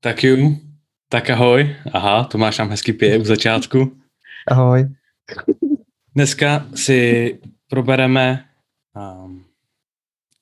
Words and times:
Tak 0.00 0.24
jo, 0.24 0.36
tak 1.08 1.30
ahoj. 1.30 1.76
Aha, 1.92 2.24
to 2.24 2.38
máš 2.38 2.56
tam 2.56 2.70
hezký 2.70 2.92
pěv 2.92 3.22
v 3.22 3.26
začátku. 3.26 3.96
Ahoj. 4.48 4.88
Dneska 6.14 6.66
si 6.74 7.38
probereme 7.68 8.44
um, 8.96 9.44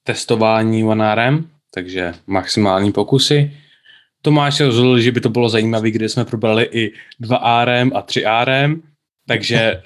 testování 0.04 0.84
OneRM, 0.84 1.50
takže 1.74 2.14
maximální 2.26 2.92
pokusy. 2.92 3.52
Tomáš 4.22 4.54
se 4.54 4.66
rozhodl, 4.66 5.00
že 5.00 5.12
by 5.12 5.20
to 5.20 5.28
bylo 5.28 5.48
zajímavé, 5.48 5.90
kde 5.90 6.08
jsme 6.08 6.24
probrali 6.24 6.68
i 6.72 6.92
2RM 7.22 7.90
a 7.94 8.02
3RM, 8.02 8.82
takže 9.28 9.82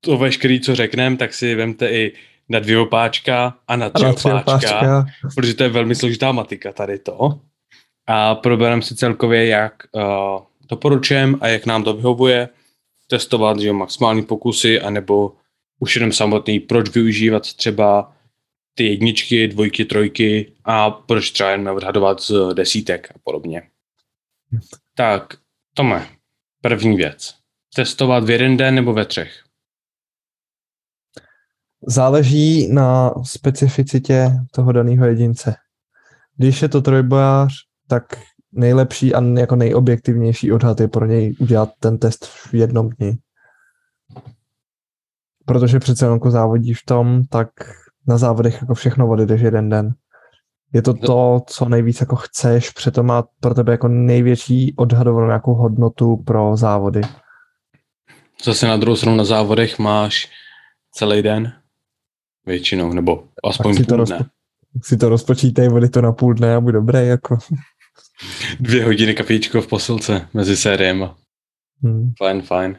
to 0.00 0.18
veškerý, 0.18 0.60
co 0.60 0.74
řekneme, 0.74 1.16
tak 1.16 1.34
si 1.34 1.54
vemte 1.54 1.90
i 1.90 2.12
na 2.48 2.58
dvě 2.58 2.78
opáčka 2.78 3.58
a 3.68 3.76
na 3.76 3.90
tři, 3.90 4.04
a 4.04 4.08
na 4.08 4.14
tři 4.14 4.28
opáčka, 4.28 4.80
opáčka, 4.80 5.04
protože 5.34 5.54
to 5.54 5.62
je 5.62 5.68
velmi 5.68 5.94
složitá 5.94 6.32
matika 6.32 6.72
tady 6.72 6.98
to. 6.98 7.40
A 8.06 8.34
probereme 8.34 8.82
si 8.82 8.96
celkově, 8.96 9.46
jak 9.46 9.74
uh, 9.92 10.02
doporučujeme 10.68 11.38
a 11.40 11.48
jak 11.48 11.66
nám 11.66 11.84
to 11.84 11.94
vyhovuje 11.94 12.48
testovat 13.06 13.60
že 13.60 13.72
maximální 13.72 14.22
pokusy, 14.22 14.80
anebo 14.80 15.32
už 15.78 15.96
jenom 15.96 16.12
samotný, 16.12 16.60
proč 16.60 16.90
využívat 16.94 17.54
třeba 17.54 18.16
ty 18.74 18.86
jedničky, 18.86 19.48
dvojky, 19.48 19.84
trojky 19.84 20.52
a 20.64 20.90
proč 20.90 21.30
třeba 21.30 21.50
jen 21.50 21.68
odhadovat 21.68 22.20
z 22.20 22.54
desítek 22.54 23.10
a 23.10 23.18
podobně. 23.24 23.62
Tak, 24.94 25.34
Tome, 25.74 26.08
první 26.60 26.96
věc. 26.96 27.34
Testovat 27.74 28.24
v 28.24 28.30
jeden 28.30 28.56
den 28.56 28.74
nebo 28.74 28.92
ve 28.92 29.04
třech? 29.04 29.42
Záleží 31.86 32.72
na 32.72 33.14
specificitě 33.24 34.30
toho 34.52 34.72
daného 34.72 35.06
jedince. 35.06 35.54
Když 36.36 36.62
je 36.62 36.68
to 36.68 36.82
trojbojář, 36.82 37.52
tak 37.90 38.04
nejlepší 38.52 39.14
a 39.14 39.22
jako 39.22 39.56
nejobjektivnější 39.56 40.52
odhad 40.52 40.80
je 40.80 40.88
pro 40.88 41.06
něj 41.06 41.36
udělat 41.40 41.70
ten 41.80 41.98
test 41.98 42.26
v 42.26 42.54
jednom 42.54 42.90
dni. 42.90 43.18
Protože 45.46 45.78
přece 45.78 46.04
jenom 46.04 46.16
jako 46.16 46.30
závodíš 46.30 46.82
v 46.82 46.86
tom, 46.86 47.24
tak 47.24 47.48
na 48.06 48.18
závodech 48.18 48.58
jako 48.60 48.74
všechno 48.74 49.08
odjedeš 49.08 49.40
jeden 49.40 49.68
den. 49.68 49.94
Je 50.72 50.82
to 50.82 50.94
to, 50.94 51.40
co 51.46 51.68
nejvíc 51.68 52.00
jako 52.00 52.16
chceš, 52.16 52.70
přitom 52.70 53.06
má 53.06 53.24
pro 53.40 53.54
tebe 53.54 53.72
jako 53.72 53.88
největší 53.88 54.74
odhadovanou 54.76 55.26
nějakou 55.26 55.54
hodnotu 55.54 56.16
pro 56.16 56.56
závody. 56.56 57.00
Zase 58.44 58.66
na 58.66 58.76
druhou 58.76 58.96
stranu 58.96 59.16
na 59.16 59.24
závodech 59.24 59.78
máš 59.78 60.30
celý 60.92 61.22
den 61.22 61.52
většinou, 62.46 62.92
nebo 62.92 63.24
aspoň 63.44 63.74
si 63.74 63.84
půl 63.84 63.98
to 63.98 64.04
dne. 64.04 64.18
Rozpo- 64.18 64.26
si 64.82 64.96
to 64.96 65.08
rozpočítej, 65.08 65.68
vody 65.68 65.88
to 65.88 66.02
na 66.02 66.12
půl 66.12 66.34
dne 66.34 66.54
a 66.54 66.60
buď 66.60 66.72
dobré, 66.72 67.04
jako. 67.04 67.38
Dvě 68.60 68.84
hodiny 68.84 69.14
kafíčko 69.14 69.62
v 69.62 69.66
posilce 69.66 70.28
mezi 70.34 70.56
sériemi. 70.56 71.04
Hmm. 71.82 72.12
Fajn, 72.18 72.42
fajn. 72.42 72.78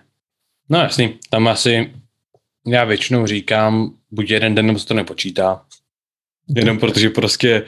No 0.69 0.79
jasný, 0.79 1.19
tam 1.29 1.47
asi 1.47 1.91
já 2.67 2.83
většinou 2.83 3.27
říkám, 3.27 3.95
buď 4.11 4.29
jeden 4.29 4.55
den, 4.55 4.65
nebo 4.65 4.79
se 4.79 4.87
to 4.87 4.93
nepočítá. 4.93 5.65
Jenom 6.55 6.79
protože 6.79 7.09
prostě 7.09 7.63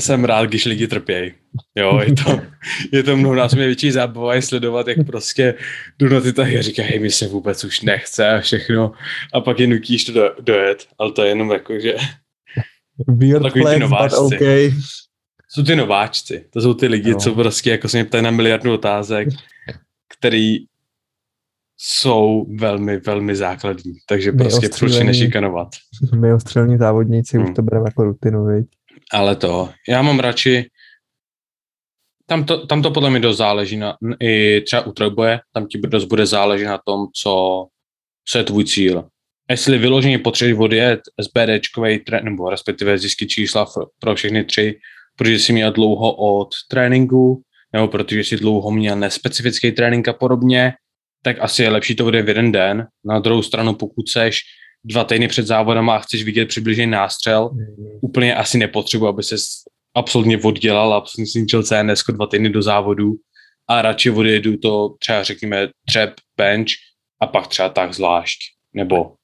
jsem 0.00 0.24
rád, 0.24 0.44
když 0.44 0.64
lidi 0.64 0.88
trpějí. 0.88 1.32
Jo, 1.74 2.00
je 2.06 2.12
to, 2.12 2.40
je 2.92 3.02
to 3.02 3.16
mnohonásobně 3.16 3.66
větší 3.66 3.90
zábava 3.90 4.34
je 4.34 4.42
sledovat, 4.42 4.88
jak 4.88 5.06
prostě 5.06 5.54
jdu 5.98 6.08
na 6.08 6.20
ty 6.20 6.32
tahy 6.32 6.58
a 6.58 6.62
říkají, 6.62 6.88
hej, 6.88 6.98
mi 6.98 7.10
se 7.10 7.28
vůbec 7.28 7.64
už 7.64 7.80
nechce 7.80 8.30
a 8.30 8.40
všechno. 8.40 8.92
A 9.34 9.40
pak 9.40 9.60
je 9.60 9.66
nutíš 9.66 10.04
to 10.04 10.12
do, 10.12 10.34
dojet, 10.40 10.86
ale 10.98 11.12
to 11.12 11.22
je 11.22 11.28
jenom 11.28 11.50
jako, 11.50 11.80
že... 11.80 11.96
Weird 13.08 13.52
ty 13.52 13.78
nováčci. 13.78 14.16
Okay. 14.16 14.72
Jsou 15.48 15.62
ty 15.62 15.76
nováčci. 15.76 16.48
To 16.52 16.60
jsou 16.60 16.74
ty 16.74 16.86
lidi, 16.86 17.10
no. 17.10 17.18
co 17.18 17.34
prostě 17.34 17.70
jako 17.70 17.88
se 17.88 17.96
mě 17.96 18.04
ptají 18.04 18.24
na 18.24 18.30
miliardu 18.30 18.74
otázek, 18.74 19.28
který 20.18 20.58
jsou 21.76 22.46
velmi, 22.58 22.96
velmi 22.96 23.36
základní. 23.36 23.92
Takže 24.08 24.32
my 24.32 24.38
prostě 24.38 24.68
si 24.88 25.04
nešikanovat. 25.04 25.68
My 26.14 26.32
ostřelní 26.32 26.78
závodníci 26.78 27.36
hmm. 27.36 27.46
už 27.46 27.54
to 27.56 27.62
bereme 27.62 27.88
jako 27.88 28.04
rutinu, 28.04 28.46
viď? 28.46 28.66
Ale 29.12 29.36
to, 29.36 29.70
já 29.88 30.02
mám 30.02 30.18
radši, 30.18 30.70
tam 32.26 32.44
to, 32.44 32.66
tam 32.66 32.82
to 32.82 32.90
podle 32.90 33.10
mě 33.10 33.20
dost 33.20 33.36
záleží 33.36 33.76
na, 33.76 33.96
i 34.20 34.60
třeba 34.60 34.86
u 34.86 34.92
trojboje, 34.92 35.40
tam 35.52 35.66
ti 35.66 35.78
dost 35.78 36.04
bude 36.04 36.26
záležet 36.26 36.66
na 36.66 36.80
tom, 36.86 37.06
co, 37.22 37.66
co 38.28 38.38
je 38.38 38.44
tvůj 38.44 38.64
cíl. 38.64 39.08
Jestli 39.50 39.78
vyloženě 39.78 40.18
potřebuješ 40.18 40.58
odjet 40.58 41.00
SBDčkovej, 41.20 42.04
nebo 42.22 42.50
respektive 42.50 42.98
zjistit 42.98 43.26
čísla 43.26 43.66
pro 43.98 44.14
všechny 44.14 44.44
tři, 44.44 44.78
protože 45.16 45.38
jsi 45.38 45.52
měl 45.52 45.72
dlouho 45.72 46.12
od 46.12 46.48
tréninku, 46.70 47.42
nebo 47.72 47.88
protože 47.88 48.20
jsi 48.20 48.36
dlouho 48.36 48.70
měl 48.70 48.96
nespecifický 48.96 49.72
trénink 49.72 50.08
a 50.08 50.12
podobně, 50.12 50.72
tak 51.22 51.36
asi 51.40 51.62
je 51.62 51.68
lepší 51.68 51.96
to 51.96 52.04
bude 52.04 52.22
v 52.22 52.28
jeden 52.28 52.52
den. 52.52 52.86
Na 53.04 53.18
druhou 53.18 53.42
stranu, 53.42 53.74
pokud 53.74 54.08
seš 54.08 54.38
dva 54.84 55.04
týdny 55.04 55.28
před 55.28 55.46
závodem 55.46 55.90
a 55.90 55.98
chceš 55.98 56.24
vidět 56.24 56.48
přibližný 56.48 56.86
nástřel, 56.86 57.50
mm. 57.52 57.86
úplně 58.02 58.34
asi 58.34 58.58
nepotřebuji, 58.58 59.06
aby 59.06 59.22
se 59.22 59.36
absolutně 59.94 60.38
oddělal, 60.38 60.94
absolutně 60.94 61.26
zničil 61.26 61.62
CNS 61.62 62.04
dva 62.12 62.26
týdny 62.26 62.50
do 62.50 62.62
závodu 62.62 63.12
a 63.68 63.82
radši 63.82 64.10
odjedu 64.10 64.56
to 64.56 64.94
třeba 64.98 65.22
řekněme 65.22 65.68
třep, 65.88 66.14
bench 66.36 66.68
a 67.20 67.26
pak 67.26 67.46
třeba 67.46 67.68
tak 67.68 67.94
zvlášť. 67.94 68.38
Nebo 68.74 69.14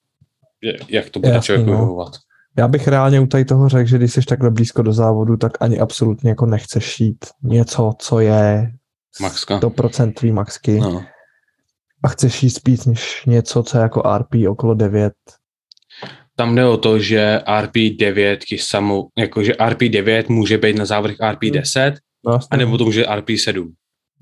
jak 0.88 1.10
to 1.10 1.20
bude 1.20 1.32
Jasný, 1.32 1.47
člověk 1.47 1.66
no. 1.66 1.72
vyhovovat. 1.72 2.12
Já 2.59 2.69
bych 2.69 2.89
reálně 2.89 3.21
u 3.21 3.27
tady 3.27 3.45
toho 3.45 3.69
řekl, 3.69 3.89
že 3.89 3.99
když 3.99 4.13
jsi 4.13 4.21
takhle 4.23 4.51
blízko 4.51 4.83
do 4.83 4.93
závodu, 4.93 5.37
tak 5.37 5.53
ani 5.61 5.81
absolutně 5.81 6.31
jako 6.31 6.47
nechceš 6.47 6.85
šít 6.85 7.25
něco, 7.43 7.93
co 7.99 8.21
je 8.21 8.73
Maxka. 9.21 9.59
100% 9.59 10.13
tvý 10.13 10.33
maxky. 10.33 10.79
No. 10.81 11.05
A 12.05 12.09
chceš 12.09 12.43
jít 12.43 12.51
spíš 12.51 12.85
než 12.85 13.23
něco, 13.27 13.63
co 13.63 13.79
je 13.79 13.83
jako 13.83 14.03
RP 14.19 14.49
okolo 14.49 14.75
9. 14.75 15.13
Tam 16.37 16.55
jde 16.55 16.67
o 16.67 16.77
to, 16.77 16.99
že 16.99 17.41
RP9 17.47 18.59
samou, 18.61 19.09
jakože 19.19 19.53
RP9 19.53 20.25
může 20.29 20.59
být 20.59 20.77
na 20.77 20.84
závodech 20.84 21.19
RP10, 21.19 21.89
hmm. 21.89 21.97
no, 22.27 22.39
a 22.51 22.57
nebo 22.57 22.79
to 22.79 22.84
může 22.84 23.05
RP7. 23.05 23.73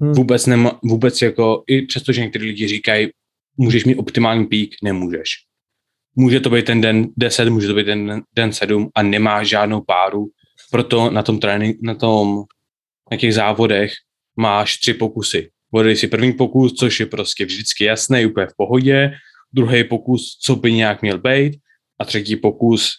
Hmm. 0.00 0.12
Vůbec, 0.12 0.46
nema, 0.46 0.80
vůbec 0.84 1.22
jako, 1.22 1.62
i 1.66 1.82
přesto, 1.86 2.12
že 2.12 2.20
někteří 2.20 2.46
lidi 2.46 2.68
říkají, 2.68 3.08
můžeš 3.56 3.84
mít 3.84 3.96
optimální 3.96 4.46
pík, 4.46 4.74
nemůžeš 4.82 5.30
může 6.16 6.40
to 6.40 6.50
být 6.50 6.64
ten 6.64 6.80
den 6.80 7.08
10, 7.16 7.48
může 7.48 7.68
to 7.68 7.74
být 7.74 7.84
ten 7.84 8.22
den 8.36 8.52
7 8.52 8.90
a 8.94 9.02
nemá 9.02 9.42
žádnou 9.42 9.80
páru, 9.80 10.26
proto 10.70 11.10
na 11.10 11.22
tom 11.22 11.38
trénink, 11.38 11.76
na 11.82 11.94
tom, 11.94 12.44
na 13.10 13.16
těch 13.16 13.34
závodech 13.34 13.92
máš 14.36 14.78
tři 14.78 14.94
pokusy. 14.94 15.50
Vodej 15.72 15.96
si 15.96 16.08
první 16.08 16.32
pokus, 16.32 16.72
což 16.72 17.00
je 17.00 17.06
prostě 17.06 17.44
vždycky 17.44 17.84
jasný, 17.84 18.26
úplně 18.26 18.46
v 18.46 18.56
pohodě, 18.56 19.12
druhý 19.52 19.84
pokus, 19.84 20.38
co 20.42 20.56
by 20.56 20.72
nějak 20.72 21.02
měl 21.02 21.18
být, 21.18 21.52
a 22.00 22.04
třetí 22.04 22.36
pokus 22.36 22.92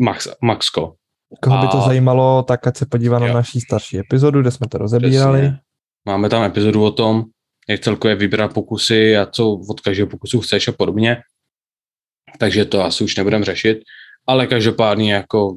max, 0.00 0.28
maxko. 0.42 0.94
Koho 1.42 1.60
by 1.60 1.68
to 1.68 1.78
a... 1.78 1.86
zajímalo, 1.86 2.42
tak 2.42 2.66
ať 2.66 2.76
se 2.76 2.86
podívá 2.86 3.18
na 3.18 3.32
naší 3.32 3.60
starší 3.60 3.98
epizodu, 3.98 4.40
kde 4.40 4.50
jsme 4.50 4.66
to 4.68 4.78
rozebírali. 4.78 5.38
Přesně. 5.38 5.58
Máme 6.06 6.28
tam 6.28 6.42
epizodu 6.42 6.84
o 6.84 6.90
tom, 6.90 7.24
jak 7.68 7.80
celkově 7.80 8.16
vybrat 8.16 8.54
pokusy 8.54 9.16
a 9.16 9.26
co 9.26 9.52
od 9.52 9.80
každého 9.80 10.08
pokusu 10.08 10.40
chceš 10.40 10.68
a 10.68 10.72
podobně 10.72 11.16
takže 12.38 12.64
to 12.64 12.82
asi 12.84 13.04
už 13.04 13.16
nebudeme 13.16 13.44
řešit, 13.44 13.78
ale 14.26 14.46
každopádně 14.46 15.14
jako 15.14 15.56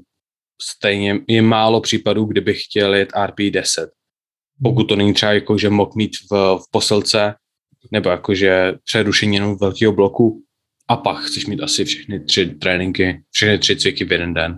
stejně 0.62 1.20
je 1.28 1.42
málo 1.42 1.82
případů, 1.82 2.26
kdybych 2.26 2.64
chtěl 2.64 2.96
jet 2.96 3.12
RP10. 3.12 3.88
Pokud 4.64 4.84
to 4.84 4.96
není 4.96 5.14
třeba 5.14 5.34
jako, 5.34 5.58
že 5.58 5.70
mohl 5.70 5.92
mít 5.96 6.12
v, 6.32 6.58
v 6.58 6.72
posilce, 6.72 7.36
nebo 7.92 8.10
jakože 8.10 8.74
přerušení 8.84 9.36
jenom 9.36 9.58
velkého 9.58 9.92
bloku 9.94 10.44
a 10.88 10.98
pak 10.98 11.18
chceš 11.18 11.46
mít 11.46 11.62
asi 11.62 11.86
všechny 11.86 12.20
tři 12.20 12.46
tréninky, 12.46 13.24
všechny 13.32 13.60
tři 13.60 13.76
cviky 13.76 14.06
v 14.06 14.12
jeden 14.12 14.34
den. 14.34 14.58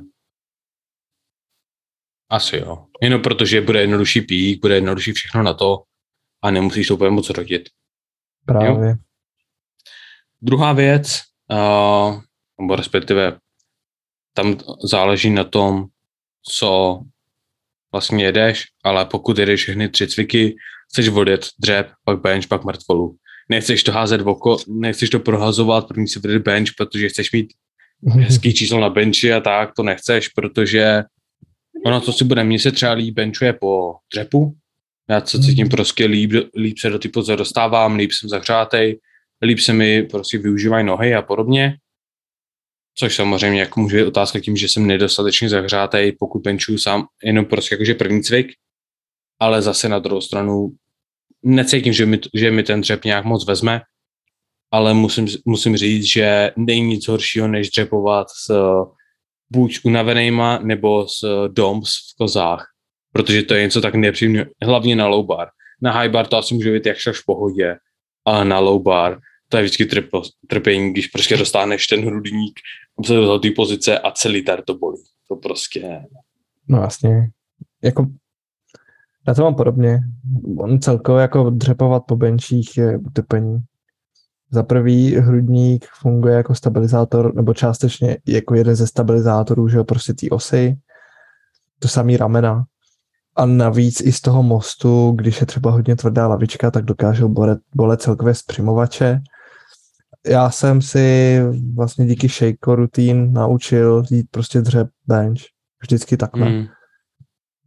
Asi 2.29 2.57
jo. 2.57 2.85
Jenom 3.01 3.21
protože 3.21 3.61
bude 3.61 3.81
jednodušší 3.81 4.21
pík, 4.21 4.61
bude 4.61 4.75
jednodušší 4.75 5.11
všechno 5.11 5.43
na 5.43 5.53
to 5.53 5.83
a 6.41 6.51
nemusíš 6.51 6.87
to 6.87 6.93
úplně 6.93 7.09
moc 7.09 7.29
rodit. 7.29 7.69
Právě. 8.45 8.89
Jo? 8.89 8.95
Druhá 10.41 10.73
věc, 10.73 11.21
uh, 11.51 12.21
nebo 12.59 12.75
respektive 12.75 13.37
tam 14.33 14.57
záleží 14.83 15.29
na 15.29 15.43
tom, 15.43 15.85
co 16.49 17.01
vlastně 17.91 18.25
jedeš, 18.25 18.65
ale 18.83 19.05
pokud 19.05 19.37
jedeš 19.37 19.61
všechny 19.61 19.89
tři 19.89 20.07
cviky, 20.07 20.55
chceš 20.91 21.09
vodit 21.09 21.45
dřep, 21.59 21.87
pak 22.05 22.21
bench, 22.21 22.47
pak 22.47 22.65
mrtvolu. 22.65 23.15
Nechceš 23.49 23.83
to 23.83 23.91
házet 23.91 24.21
v 24.21 24.27
oko, 24.27 24.57
nechceš 24.67 25.09
to 25.09 25.19
prohazovat, 25.19 25.87
první 25.87 26.07
si 26.07 26.19
vydat 26.19 26.41
bench, 26.41 26.69
protože 26.77 27.09
chceš 27.09 27.31
mít 27.31 27.53
hezký 28.09 28.53
číslo 28.53 28.79
na 28.79 28.89
benchi 28.89 29.33
a 29.33 29.39
tak, 29.39 29.73
to 29.75 29.83
nechceš, 29.83 30.27
protože 30.27 31.03
ono, 31.85 32.01
co 32.01 32.13
si 32.13 32.25
bude, 32.25 32.43
mně 32.43 32.59
se 32.59 32.71
třeba 32.71 32.91
líp 32.91 33.15
benchuje 33.15 33.53
po 33.53 33.95
dřepu, 34.13 34.55
já 35.09 35.25
se 35.25 35.41
cítím 35.41 35.69
prostě 35.69 36.05
líp, 36.05 36.31
líp 36.55 36.77
se 36.77 36.89
do 36.89 36.99
ty 36.99 37.09
pozice 37.09 37.35
dostávám, 37.35 37.95
líp 37.95 38.11
jsem 38.11 38.29
zahřátej, 38.29 38.99
líp 39.41 39.59
se 39.59 39.73
mi 39.73 40.03
prostě 40.03 40.37
využívají 40.37 40.85
nohy 40.85 41.15
a 41.15 41.21
podobně. 41.21 41.77
Což 42.95 43.15
samozřejmě 43.15 43.59
jako 43.59 43.79
může 43.79 43.97
být 43.97 44.07
otázka 44.07 44.39
tím, 44.39 44.57
že 44.57 44.69
jsem 44.69 44.87
nedostatečně 44.87 45.49
zahřátej, 45.49 46.11
pokud 46.19 46.41
benčuju 46.41 46.77
sám 46.77 47.05
jenom 47.23 47.45
prostě 47.45 47.75
jakože 47.75 47.93
první 47.93 48.23
cvik. 48.23 48.47
ale 49.39 49.61
zase 49.61 49.89
na 49.89 49.99
druhou 49.99 50.21
stranu 50.21 50.69
necítím, 51.43 51.93
že 51.93 52.05
mi, 52.05 52.19
že 52.33 52.51
mi 52.51 52.63
ten 52.63 52.81
dřep 52.81 53.05
nějak 53.05 53.25
moc 53.25 53.47
vezme, 53.47 53.81
ale 54.71 54.93
musím, 54.93 55.27
musím 55.45 55.77
říct, 55.77 56.05
že 56.05 56.51
není 56.57 56.87
nic 56.87 57.07
horšího, 57.07 57.47
než 57.47 57.69
dřepovat 57.69 58.27
s 58.29 58.51
buď 59.49 59.79
unavenýma 59.83 60.59
nebo 60.59 61.07
s 61.07 61.47
doms 61.47 61.89
v 61.89 62.17
kozách, 62.17 62.67
protože 63.13 63.43
to 63.43 63.53
je 63.53 63.61
něco 63.61 63.81
tak 63.81 63.95
nepříjemné, 63.95 64.45
hlavně 64.63 64.95
na 64.95 65.07
low 65.07 65.25
bar. 65.25 65.47
Na 65.81 65.91
high 65.91 66.09
bar 66.11 66.27
to 66.27 66.37
asi 66.37 66.53
může 66.53 66.73
být 66.73 66.85
jakž 66.85 67.07
v 67.07 67.25
pohodě, 67.25 67.75
ale 68.27 68.45
na 68.45 68.59
low 68.59 68.81
bar 68.81 69.19
to 69.49 69.57
je 69.57 69.63
vždycky 69.63 69.85
trpo, 69.85 70.21
trpění, 70.47 70.91
když 70.91 71.07
prostě 71.07 71.37
dostáneš 71.37 71.87
ten 71.87 72.05
hrudník 72.05 72.59
do 73.09 73.39
té 73.39 73.51
pozice 73.55 73.99
a 73.99 74.11
celý 74.11 74.45
tar 74.45 74.61
to 74.61 74.77
bolí. 74.77 75.03
To 75.27 75.35
prostě... 75.35 76.01
No 76.67 76.81
jasně. 76.81 77.29
Jako 77.83 78.07
já 79.27 79.33
to 79.33 79.43
mám 79.43 79.55
podobně. 79.55 79.99
On 80.57 80.79
celkově 80.79 81.21
jako 81.21 81.49
dřepovat 81.49 82.03
po 82.07 82.15
benčích 82.15 82.77
je 82.77 82.97
utrpení. 82.97 83.59
Za 84.51 84.63
prvý 84.63 85.15
hrudník 85.15 85.85
funguje 86.01 86.35
jako 86.35 86.55
stabilizátor, 86.55 87.35
nebo 87.35 87.53
částečně 87.53 88.17
jako 88.27 88.55
jeden 88.55 88.75
ze 88.75 88.87
stabilizátorů, 88.87 89.67
že 89.67 89.77
jo, 89.77 89.83
prostě 89.83 90.13
té 90.13 90.29
osy. 90.29 90.77
To 91.79 91.87
samý 91.87 92.17
ramena. 92.17 92.65
A 93.37 93.45
navíc 93.45 94.01
i 94.01 94.11
z 94.11 94.21
toho 94.21 94.43
mostu, 94.43 95.11
když 95.11 95.41
je 95.41 95.47
třeba 95.47 95.71
hodně 95.71 95.95
tvrdá 95.95 96.27
lavička, 96.27 96.71
tak 96.71 96.85
dokážou 96.85 97.29
bolet, 97.29 97.59
bolet 97.75 98.01
celkově 98.01 98.35
zpřimovače. 98.35 99.19
Já 100.27 100.49
jsem 100.49 100.81
si 100.81 101.39
vlastně 101.75 102.05
díky 102.05 102.27
shake 102.27 102.75
rutín 102.75 103.33
naučil 103.33 104.03
jít 104.11 104.27
prostě 104.31 104.61
dřep 104.61 104.87
bench. 105.07 105.39
Vždycky 105.81 106.17
takhle. 106.17 106.49
Mm 106.49 106.67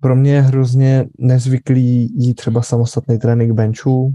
pro 0.01 0.17
mě 0.17 0.33
je 0.33 0.41
hrozně 0.41 1.09
nezvyklý 1.19 2.09
jít 2.23 2.35
třeba 2.35 2.63
samostatný 2.63 3.19
trénink 3.19 3.53
benchů. 3.53 4.15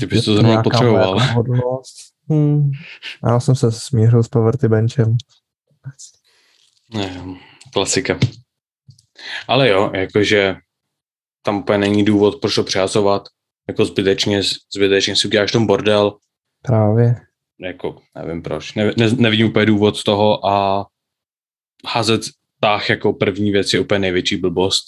Ty 0.00 0.06
bys 0.06 0.24
to 0.24 0.34
zrovna 0.34 0.62
potřeboval. 0.62 1.18
Hmm. 2.28 2.70
Já 3.26 3.40
jsem 3.40 3.54
se 3.54 3.72
smířil 3.72 4.22
s 4.22 4.28
poverty 4.28 4.68
benchem. 4.68 5.16
Ne, 6.94 7.24
klasika. 7.72 8.18
Ale 9.48 9.68
jo, 9.68 9.90
jakože 9.94 10.56
tam 11.42 11.58
úplně 11.58 11.78
není 11.78 12.04
důvod, 12.04 12.40
proč 12.40 12.54
to 12.54 12.64
přehazovat. 12.64 13.22
Jako 13.68 13.84
zbytečně, 13.84 14.42
zbytečně 14.74 15.16
si 15.16 15.28
uděláš 15.28 15.52
tom 15.52 15.66
bordel. 15.66 16.16
Právě. 16.62 17.14
Jako, 17.60 18.02
nevím 18.14 18.42
proč. 18.42 18.74
Ne, 18.74 18.92
ne, 18.96 19.10
nevidím 19.10 19.46
úplně 19.46 19.66
důvod 19.66 19.96
z 19.96 20.04
toho 20.04 20.46
a 20.46 20.86
házet 21.86 22.20
tah 22.60 22.90
jako 22.90 23.12
první 23.12 23.52
věc 23.52 23.72
je 23.72 23.80
úplně 23.80 23.98
největší 23.98 24.36
blbost, 24.36 24.84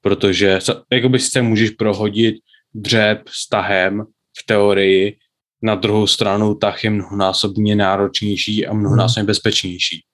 protože 0.00 0.58
jakoby 0.92 1.18
se 1.18 1.42
můžeš 1.42 1.70
prohodit 1.70 2.36
dřep 2.74 3.28
s 3.28 3.48
tahem 3.48 4.04
v 4.38 4.46
teorii, 4.46 5.16
na 5.62 5.74
druhou 5.74 6.06
stranu 6.06 6.54
tah 6.54 6.84
je 6.84 6.90
mnohonásobně 6.90 7.76
náročnější 7.76 8.66
a 8.66 8.72
mnohonásobně 8.72 9.20
hmm. 9.20 9.26
bezpečnější. 9.26 10.04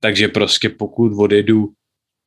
Takže 0.00 0.28
prostě 0.28 0.68
pokud 0.68 1.12
odjedu 1.18 1.68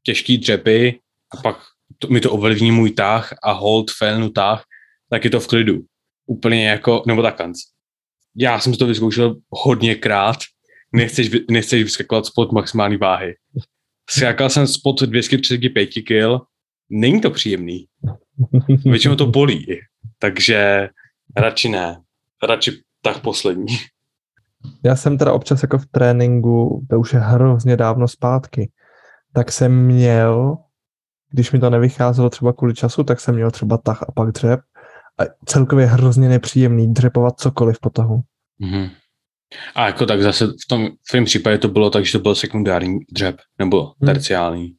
těžký 0.04 0.38
dřepy 0.38 1.00
a 1.32 1.42
pak 1.42 1.58
to, 1.98 2.08
mi 2.08 2.22
to 2.22 2.32
ovlivní 2.32 2.72
můj 2.72 2.92
tah 2.92 3.34
a 3.44 3.52
hold 3.52 3.92
failnu 3.92 4.30
tah, 4.30 4.64
tak 5.10 5.24
je 5.24 5.30
to 5.30 5.40
v 5.40 5.48
klidu. 5.48 5.82
Úplně 6.26 6.68
jako, 6.68 7.04
nebo 7.08 7.22
takanc. 7.22 7.60
Já 8.36 8.60
jsem 8.60 8.74
to 8.74 8.88
vyzkoušel 8.88 9.36
hodněkrát, 9.50 10.38
nechceš, 10.94 11.30
nechceš 11.52 11.84
vyskakovat 11.84 12.26
spod 12.26 12.52
maximální 12.52 12.98
váhy. 12.98 13.36
Skákal 14.10 14.50
jsem 14.50 14.68
spod 14.68 15.02
235 15.02 15.88
kg, 15.88 16.44
není 16.90 17.22
to 17.22 17.32
příjemný. 17.32 17.86
Většinou 18.86 19.16
to 19.16 19.26
bolí, 19.26 19.66
takže 20.20 20.90
radši 21.38 21.70
ne. 21.70 22.02
Radši 22.44 22.72
tak 23.02 23.22
poslední. 23.22 23.66
Já 24.86 24.96
jsem 24.96 25.18
teda 25.18 25.34
občas 25.34 25.62
jako 25.62 25.78
v 25.78 25.86
tréninku, 25.86 26.86
to 26.90 27.00
už 27.00 27.14
je 27.14 27.20
hrozně 27.20 27.78
dávno 27.78 28.08
zpátky, 28.08 28.72
tak 29.34 29.52
jsem 29.52 29.86
měl, 29.86 30.58
když 31.32 31.52
mi 31.52 31.60
to 31.60 31.70
nevycházelo 31.70 32.30
třeba 32.30 32.54
kvůli 32.54 32.74
času, 32.74 33.04
tak 33.04 33.20
jsem 33.20 33.36
měl 33.36 33.52
třeba 33.52 33.78
tah 33.78 34.04
a 34.04 34.12
pak 34.12 34.32
dřep. 34.32 34.60
A 35.20 35.24
celkově 35.46 35.86
hrozně 35.86 36.30
nepříjemný 36.30 36.94
dřepovat 36.94 37.40
cokoliv 37.40 37.80
po 37.80 37.90
tahu. 37.90 38.22
Mm-hmm. 38.62 38.90
A 39.76 39.86
jako 39.86 40.06
tak 40.06 40.22
zase 40.22 40.48
v 40.48 40.68
tom 40.70 40.88
v 41.10 41.12
tom 41.12 41.26
případě 41.26 41.58
to 41.58 41.68
bylo 41.68 41.90
tak, 41.90 42.06
že 42.06 42.12
to 42.12 42.20
byl 42.20 42.36
sekundární 42.36 43.00
dřep, 43.12 43.36
nebo 43.60 43.84
hmm. 43.84 44.14
terciální. 44.14 44.76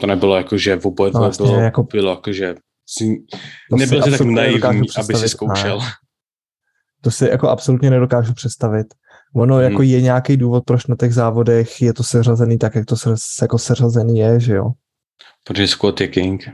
To 0.00 0.06
nebylo 0.06 0.36
jako, 0.36 0.58
že 0.58 0.76
v 0.76 0.86
oboje 0.86 1.10
no, 1.14 1.20
vlastně 1.20 1.46
bylo, 1.46 1.60
jako, 1.60 1.82
bylo 1.82 2.10
jako, 2.10 2.32
že 2.32 2.54
si, 2.86 3.24
nebyl 3.72 4.02
si 4.02 4.10
tak 4.10 4.20
naivní, 4.20 4.88
aby 4.98 5.14
si 5.14 5.28
zkoušel. 5.28 5.78
Ne. 5.78 5.84
To 7.00 7.10
si 7.10 7.28
jako 7.28 7.48
absolutně 7.48 7.90
nedokážu 7.90 8.34
představit. 8.34 8.86
Ono 9.34 9.54
hmm. 9.54 9.64
jako 9.64 9.82
je 9.82 10.00
nějaký 10.00 10.36
důvod, 10.36 10.64
proč 10.64 10.86
na 10.86 10.96
těch 10.96 11.14
závodech 11.14 11.82
je 11.82 11.92
to 11.94 12.02
seřazený 12.02 12.58
tak, 12.58 12.74
jak 12.74 12.86
to 12.86 12.96
se, 12.96 13.14
jako 13.42 13.58
seřazený 13.58 14.18
je, 14.18 14.40
že 14.40 14.54
jo? 14.54 14.70
Protože 15.44 15.66
squat 15.66 16.00
je 16.00 16.08
king. 16.08 16.48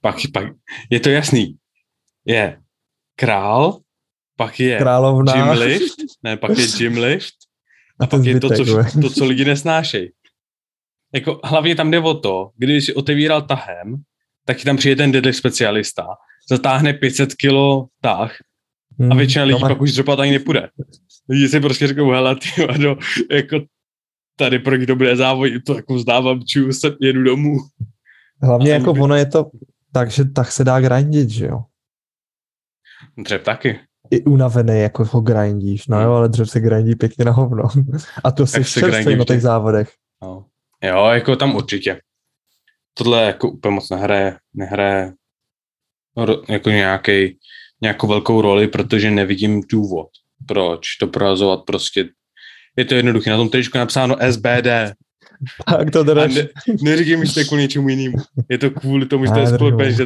Pak, 0.00 0.16
pak, 0.32 0.44
je 0.90 1.00
to 1.00 1.10
jasný. 1.10 1.56
Je 2.24 2.60
král, 3.16 3.80
pak 4.36 4.60
je 4.60 4.78
Královna. 4.78 5.32
gym 5.32 5.48
lift, 5.48 5.96
ne, 6.22 6.36
pak 6.36 6.58
je 6.58 6.66
gym 6.78 6.98
lift 6.98 7.34
a, 8.00 8.04
a 8.04 8.06
pak 8.06 8.24
je 8.24 8.40
to 8.40 8.48
co, 8.50 8.64
to, 9.00 9.10
co 9.10 9.24
lidi 9.24 9.44
nesnášejí. 9.44 10.10
Jako 11.14 11.40
hlavně 11.44 11.74
tam 11.74 11.90
jde 11.90 12.00
o 12.00 12.14
to, 12.14 12.50
když 12.56 12.86
si 12.86 12.94
otevíral 12.94 13.42
tahem, 13.42 13.96
tak 14.44 14.64
tam 14.64 14.76
přijde 14.76 14.96
ten 14.96 15.12
deadlift 15.12 15.38
specialista, 15.38 16.06
zatáhne 16.48 16.92
500 16.92 17.34
kilo 17.34 17.86
tah 18.00 18.36
a 19.00 19.02
hmm, 19.02 19.16
většina 19.16 19.44
lidí 19.44 19.60
no, 19.62 19.68
pak 19.68 19.80
už 19.80 19.92
dřepat 19.92 20.20
ani 20.20 20.32
nepůjde. 20.32 20.68
Lidi 21.28 21.48
si 21.48 21.60
prostě 21.60 21.86
řeknou, 21.86 22.10
hele, 22.10 22.36
ty 22.36 22.66
vado, 22.66 22.96
jako 23.30 23.60
tady 24.36 24.58
pro 24.58 24.78
kdo 24.78 24.96
bude 24.96 25.16
závodit, 25.16 25.64
to 25.64 25.76
jako 25.76 25.94
vzdávám 25.94 26.42
čus, 26.42 26.80
jedu 27.00 27.22
domů. 27.22 27.56
Hlavně 28.42 28.72
jako 28.72 28.90
ono 28.90 29.16
je 29.16 29.26
to 29.26 29.50
tak, 29.92 30.10
že 30.10 30.24
tak 30.24 30.52
se 30.52 30.64
dá 30.64 30.80
grindit, 30.80 31.30
že 31.30 31.46
jo? 31.46 31.64
Dřep 33.18 33.42
taky 33.42 33.78
i 34.10 34.24
unavený, 34.24 34.80
jako 34.80 35.04
ho 35.04 35.20
grindíš, 35.20 35.86
no 35.86 36.02
jo, 36.02 36.12
ale 36.12 36.28
dřev 36.28 36.50
se 36.50 36.60
grindí 36.60 36.94
pěkně 36.94 37.24
na 37.24 37.32
hovno. 37.32 37.68
A 38.24 38.32
to 38.32 38.46
si 38.46 38.64
čerstvý 38.64 39.16
na 39.16 39.24
těch 39.24 39.42
závodech. 39.42 39.92
No. 40.22 40.46
Jo, 40.82 41.06
jako 41.06 41.36
tam 41.36 41.56
určitě. 41.56 42.00
Tohle 42.94 43.24
jako 43.24 43.50
úplně 43.50 43.74
moc 43.74 43.90
nehraje, 43.90 44.36
nehraje 44.54 45.12
jako 46.48 46.70
nějaký, 46.70 47.38
nějakou 47.82 48.06
velkou 48.06 48.40
roli, 48.40 48.68
protože 48.68 49.10
nevidím 49.10 49.60
důvod, 49.60 50.08
proč 50.46 50.96
to 51.00 51.06
prorazovat 51.06 51.64
prostě. 51.64 52.08
Je 52.76 52.84
to 52.84 52.94
jednoduché, 52.94 53.30
na 53.30 53.36
tom 53.36 53.48
tričku 53.48 53.78
napsáno 53.78 54.16
SBD. 54.30 54.96
Tak 55.66 55.90
to 55.90 56.02
drž. 56.02 56.34
Ne, 56.34 56.48
neříkej 56.82 57.16
mi, 57.16 57.26
že 57.26 57.34
to 57.34 57.40
je 57.40 57.44
kvůli 57.44 57.62
něčemu 57.62 57.88
jinému. 57.88 58.16
Je 58.48 58.58
to 58.58 58.70
kvůli 58.70 59.06
tomu, 59.06 59.24
že 59.24 59.32
to 59.32 59.38
je 59.38 59.46
sport 59.46 59.74
bench 59.74 59.98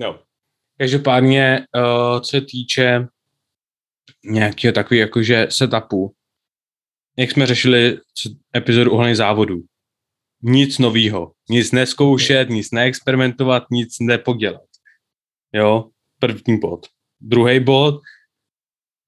No. 0.00 0.18
Každopádně, 0.78 1.66
uh, 1.76 2.20
co 2.20 2.30
se 2.30 2.40
týče 2.40 3.06
nějakého 4.24 4.72
takového 4.72 5.00
jakože 5.00 5.46
setupu, 5.50 6.14
jak 7.16 7.30
jsme 7.30 7.46
řešili 7.46 7.98
epizodu 8.56 8.92
ohledně 8.92 9.16
závodu, 9.16 9.62
nic 10.42 10.78
novýho, 10.78 11.32
nic 11.50 11.72
neskoušet, 11.72 12.48
nic 12.48 12.70
neexperimentovat, 12.70 13.62
nic 13.70 13.96
nepodělat. 14.00 14.71
Jo, 15.52 15.90
první 16.18 16.60
bod. 16.60 16.86
Druhý 17.20 17.60
bod, 17.60 18.00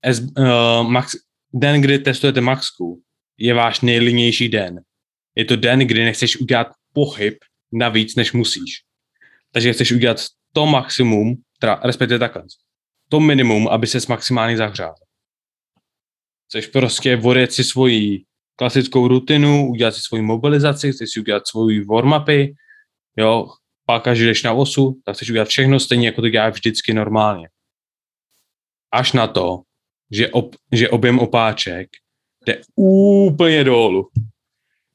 as, 0.02 0.20
uh, 0.20 0.90
max, 0.90 1.16
den, 1.54 1.80
kdy 1.80 1.98
testujete 1.98 2.40
maxku, 2.40 3.02
je 3.38 3.54
váš 3.54 3.80
nejlinější 3.80 4.48
den. 4.48 4.80
Je 5.34 5.44
to 5.44 5.56
den, 5.56 5.78
kdy 5.78 6.04
nechceš 6.04 6.40
udělat 6.40 6.66
pohyb 6.92 7.38
navíc, 7.72 8.16
než 8.16 8.32
musíš. 8.32 8.82
Takže 9.52 9.72
chceš 9.72 9.92
udělat 9.92 10.16
to 10.52 10.66
maximum, 10.66 11.42
teda 11.58 11.80
respektive 11.84 12.18
takhle, 12.18 12.42
to 13.08 13.20
minimum, 13.20 13.68
aby 13.68 13.86
se 13.86 13.98
maximálně 14.08 14.56
zahřál. 14.56 14.94
Chceš 16.48 16.66
prostě 16.66 17.16
vodit 17.16 17.52
si 17.52 17.64
svoji 17.64 18.24
klasickou 18.56 19.08
rutinu, 19.08 19.70
udělat 19.70 19.94
si 19.94 20.00
svoji 20.00 20.22
mobilizaci, 20.22 20.92
chceš 20.92 21.10
si 21.10 21.20
udělat 21.20 21.46
svoji 21.46 21.84
warm-upy, 21.84 22.54
jo, 23.16 23.46
pak 23.86 24.06
až 24.06 24.18
jdeš 24.18 24.42
na 24.42 24.52
osu, 24.52 25.00
tak 25.04 25.16
chceš 25.16 25.30
udělat 25.30 25.48
všechno 25.48 25.80
stejně, 25.80 26.06
jako 26.06 26.20
to 26.20 26.28
děláš 26.28 26.54
vždycky 26.54 26.94
normálně. 26.94 27.48
Až 28.92 29.12
na 29.12 29.26
to, 29.26 29.62
že, 30.10 30.28
ob, 30.28 30.56
že 30.72 30.88
objem 30.88 31.18
opáček 31.18 31.90
jde 32.46 32.62
úplně 32.76 33.64
dolů. 33.64 34.10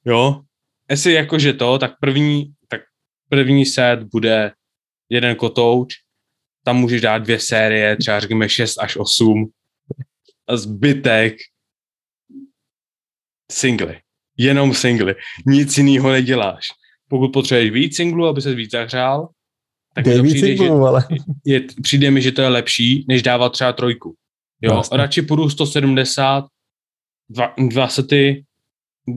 Jo? 0.06 0.42
Jestli 0.90 1.14
jakože 1.14 1.54
to, 1.54 1.78
tak 1.78 2.00
první, 2.00 2.54
tak 2.68 2.82
první 3.30 3.66
set 3.66 4.04
bude 4.04 4.52
jeden 5.10 5.36
kotouč, 5.36 5.94
tam 6.66 6.78
můžeš 6.78 7.02
dát 7.02 7.18
dvě 7.18 7.40
série, 7.40 7.98
třeba 7.98 8.20
řekněme 8.20 8.50
6 8.50 8.78
až 8.78 8.98
8 8.98 9.52
a 10.48 10.58
zbytek 10.58 11.36
singly. 13.52 14.02
Jenom 14.38 14.74
singly. 14.74 15.16
Nic 15.46 15.78
jiného 15.78 16.12
neděláš. 16.12 16.68
Pokud 17.10 17.30
potřebuješ 17.30 17.72
víc 17.72 17.96
singlů, 17.96 18.28
aby 18.28 18.42
se 18.42 18.56
víc 18.56 18.72
zahřál, 18.72 19.30
tak 19.96 20.06
Dej 20.06 20.18
to 20.18 20.24
přijde, 20.24 20.48
že, 20.48 20.58
singlů, 20.58 20.86
ale 20.86 21.08
je, 21.46 21.62
přijde 21.84 22.12
mi, 22.12 22.22
že 22.22 22.32
to 22.32 22.42
je 22.42 22.48
lepší, 22.48 23.06
než 23.08 23.22
dávat 23.22 23.50
třeba 23.50 23.74
trojku. 23.74 24.16
Jo, 24.62 24.76
Jasně. 24.76 24.98
radši 24.98 25.22
půjdu 25.22 25.50
170, 25.50 26.46
dva, 27.30 27.54
dva 27.70 27.88
sety, 27.88 28.46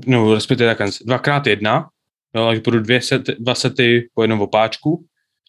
no 0.06 0.34
respektive 0.34 0.74
takhle, 0.74 0.98
dvakrát 1.06 1.46
jedna, 1.46 1.88
jo, 2.36 2.46
takže 2.46 2.60
půjdu 2.60 2.80
dvě 2.80 3.00
sety, 3.00 3.36
dva 3.38 3.54
sety 3.54 4.08
po 4.14 4.22
jednom 4.22 4.40
opáčku, 4.40 5.04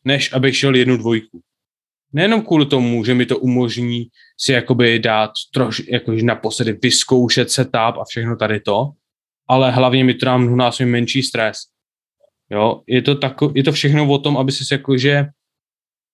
než 0.06 0.34
abych 0.34 0.58
šel 0.58 0.76
jednu 0.76 0.98
dvojku. 0.98 1.42
Nejenom 2.14 2.42
kvůli 2.42 2.66
tomu, 2.66 3.06
že 3.06 3.14
mi 3.14 3.26
to 3.26 3.38
umožní 3.38 4.08
si 4.38 4.52
jakoby 4.52 5.00
dát 5.00 5.32
troš, 5.54 5.82
jakože 5.88 6.24
naposledy 6.26 6.74
vyzkoušet 6.82 7.52
setup 7.52 7.74
a 7.76 8.04
všechno 8.08 8.36
tady 8.36 8.60
to, 8.60 8.90
ale 9.48 9.72
hlavně 9.72 10.04
mi 10.04 10.14
to 10.14 10.26
dá 10.26 10.38
mnohonásobně 10.38 10.92
menší 10.92 11.24
stres. 11.24 11.58
Jo, 12.54 12.82
je 12.88 13.02
to, 13.02 13.16
tako, 13.16 13.52
je 13.56 13.64
to 13.64 13.72
všechno 13.72 14.10
o 14.10 14.18
tom, 14.18 14.38
aby 14.38 14.52
si 14.52 14.74
jakože 14.74 15.26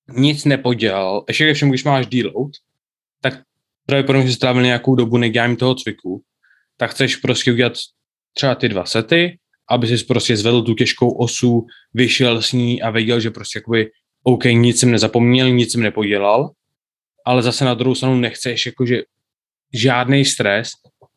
nic 0.09 0.45
nepodělal. 0.45 1.25
Ještě 1.27 1.45
ke 1.45 1.53
všemu, 1.53 1.71
když 1.71 1.83
máš 1.83 2.07
deload, 2.07 2.51
tak 3.21 3.43
pravděpodobně 3.85 4.27
si 4.27 4.35
strávil 4.35 4.63
nějakou 4.63 4.95
dobu 4.95 5.17
neděláním 5.17 5.57
toho 5.57 5.75
cviku, 5.75 6.23
tak 6.77 6.91
chceš 6.91 7.15
prostě 7.15 7.51
udělat 7.51 7.73
třeba 8.33 8.55
ty 8.55 8.69
dva 8.69 8.85
sety, 8.85 9.39
aby 9.69 9.87
si 9.87 10.05
prostě 10.05 10.37
zvedl 10.37 10.61
tu 10.61 10.73
těžkou 10.73 11.11
osu, 11.11 11.65
vyšel 11.93 12.41
s 12.41 12.51
ní 12.51 12.81
a 12.81 12.89
věděl, 12.89 13.19
že 13.19 13.31
prostě 13.31 13.57
jakoby 13.59 13.91
OK, 14.23 14.43
nic 14.45 14.79
jsem 14.79 14.91
nezapomněl, 14.91 15.49
nic 15.49 15.71
jsem 15.71 15.81
nepodělal, 15.81 16.51
ale 17.25 17.41
zase 17.41 17.65
na 17.65 17.73
druhou 17.73 17.95
stranu 17.95 18.15
nechceš 18.15 18.65
jakože 18.65 19.01
žádný 19.73 20.25
stres 20.25 20.69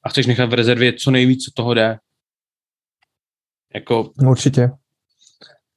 a 0.04 0.08
chceš 0.08 0.26
nechat 0.26 0.50
v 0.50 0.54
rezervě 0.54 0.92
co 0.92 1.10
nejvíc, 1.10 1.44
co 1.44 1.50
toho 1.54 1.74
jde. 1.74 1.98
Jako 3.74 4.10
určitě. 4.26 4.70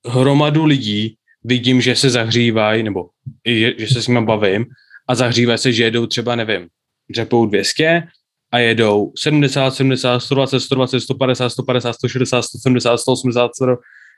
Hromadu 0.08 0.66
lidí 0.66 1.18
vidím, 1.44 1.82
že 1.82 1.96
se 1.96 2.10
zahřívají, 2.10 2.84
nebo 2.84 3.10
že, 3.48 3.74
že 3.78 3.88
se 3.94 4.02
s 4.02 4.08
nimi 4.08 4.26
bavím 4.26 4.66
a 5.08 5.16
zahřívají 5.16 5.58
se, 5.60 5.74
že 5.74 5.84
jedou 5.84 6.06
třeba, 6.06 6.36
nevím, 6.36 6.68
dřepou 7.12 7.46
200 7.46 8.04
a 8.52 8.58
jedou 8.60 9.12
70, 9.18 9.72
70, 9.72 10.20
120, 10.20 10.60
120, 10.60 11.00
150, 11.02 11.50
150, 11.50 11.94
160, 11.94 12.42
170, 12.42 12.98
180, 12.98 13.52
100. 13.56 13.66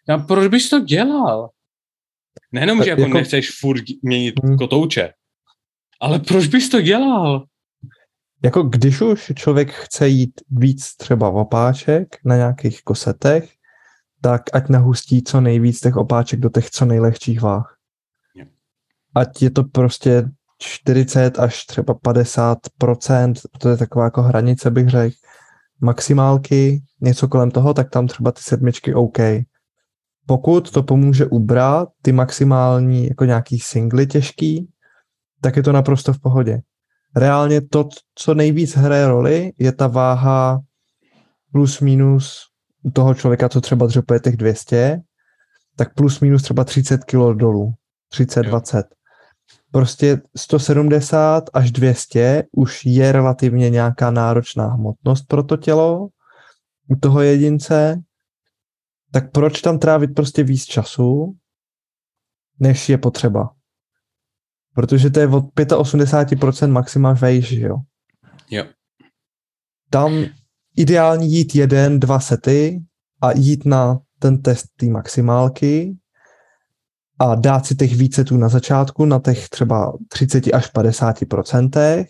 Já, 0.10 0.18
proč 0.18 0.48
bys 0.48 0.70
to 0.70 0.80
dělal? 0.80 1.50
Nejenom, 2.52 2.84
že 2.84 2.90
jako, 2.90 3.02
Jako- 3.02 3.14
nechceš 3.14 3.60
furt 3.60 3.84
měnit 4.04 4.36
Hmm. 4.44 4.58
kotouče, 4.58 5.12
ale 6.02 6.20
proč 6.20 6.48
bys 6.48 6.70
to 6.70 6.82
dělal? 6.82 7.46
Jako 8.44 8.64
když 8.64 9.02
už 9.02 9.32
člověk 9.36 9.72
chce 9.72 10.08
jít 10.08 10.42
víc 10.50 10.96
třeba 10.98 11.30
opáček 11.30 12.16
na 12.26 12.36
nějakých 12.36 12.84
kosetech, 12.84 13.50
tak 14.22 14.42
ať 14.54 14.70
nahustí 14.70 15.24
co 15.24 15.42
nejvíc 15.42 15.80
těch 15.80 15.96
opáček 15.96 16.40
do 16.40 16.50
těch 16.50 16.70
co 16.70 16.86
nejlehčích 16.86 17.42
váh. 17.42 17.78
Ať 19.16 19.42
je 19.42 19.50
to 19.50 19.64
prostě 19.64 20.30
40 20.58 21.40
až 21.40 21.66
třeba 21.66 21.94
50% 21.94 23.34
to 23.60 23.70
je 23.70 23.78
taková 23.78 24.06
jako 24.06 24.22
hranice, 24.22 24.72
bych 24.72 24.90
řekl, 24.90 25.16
maximálky, 25.82 26.84
něco 27.02 27.28
kolem 27.28 27.52
toho, 27.52 27.74
tak 27.74 27.90
tam 27.90 28.08
třeba 28.08 28.32
ty 28.32 28.42
sedmičky 28.42 28.94
OK. 28.94 29.18
Pokud 30.26 30.72
to 30.72 30.84
pomůže 30.84 31.26
ubrat 31.26 31.90
ty 32.02 32.12
maximální 32.12 33.08
jako 33.08 33.26
nějaký 33.26 33.60
singly 33.60 34.08
těžký, 34.08 34.70
tak 35.42 35.56
je 35.56 35.64
to 35.64 35.72
naprosto 35.72 36.14
v 36.14 36.20
pohodě. 36.20 36.62
Reálně 37.16 37.62
to, 37.62 37.90
co 38.16 38.34
nejvíc 38.34 38.76
hraje 38.76 39.08
roli, 39.08 39.54
je 39.60 39.72
ta 39.72 39.88
váha 39.88 40.62
plus 41.52 41.80
minus 41.82 42.48
toho 42.92 43.14
člověka, 43.14 43.50
co 43.50 43.62
třeba 43.62 43.88
dřepuje 43.88 44.20
těch 44.20 44.38
200, 44.38 45.02
tak 45.76 45.94
plus 45.94 46.20
minus 46.20 46.44
třeba 46.44 46.64
30 46.64 47.04
kg 47.04 47.38
dolů. 47.38 47.74
30, 48.10 48.44
Jo. 48.44 48.50
20. 48.50 48.86
Prostě 49.72 50.22
170 50.36 51.44
až 51.54 51.72
200 51.72 52.44
už 52.52 52.86
je 52.86 53.12
relativně 53.12 53.70
nějaká 53.70 54.12
náročná 54.12 54.68
hmotnost 54.68 55.28
pro 55.28 55.44
to 55.44 55.58
tělo 55.58 56.08
u 56.90 56.96
toho 56.96 57.22
jedince, 57.22 58.02
tak 59.12 59.32
proč 59.32 59.62
tam 59.62 59.80
trávit 59.80 60.16
prostě 60.16 60.44
víc 60.44 60.66
času, 60.66 61.36
než 62.60 62.90
je 62.90 62.98
potřeba? 62.98 63.54
Protože 64.76 65.10
to 65.10 65.20
je 65.20 65.28
od 65.28 65.46
85% 65.56 66.72
maximum 66.72 67.14
vejš, 67.14 67.48
že 67.48 67.62
jo? 67.62 67.76
Jo. 68.50 68.66
Tam 69.90 70.26
ideální 70.78 71.34
jít 71.34 71.56
jeden, 71.56 72.00
dva 72.00 72.20
sety 72.20 72.82
a 73.22 73.32
jít 73.32 73.66
na 73.66 74.00
ten 74.20 74.42
test 74.42 74.66
té 74.78 74.86
maximálky 74.86 75.96
a 77.20 77.36
dát 77.36 77.66
si 77.66 77.76
těch 77.76 77.96
více 77.96 78.24
tu 78.24 78.38
na 78.38 78.50
začátku, 78.50 79.06
na 79.06 79.20
těch 79.20 79.50
třeba 79.50 79.94
30 80.08 80.54
až 80.54 80.68
50 80.68 81.16
procentech, 81.30 82.08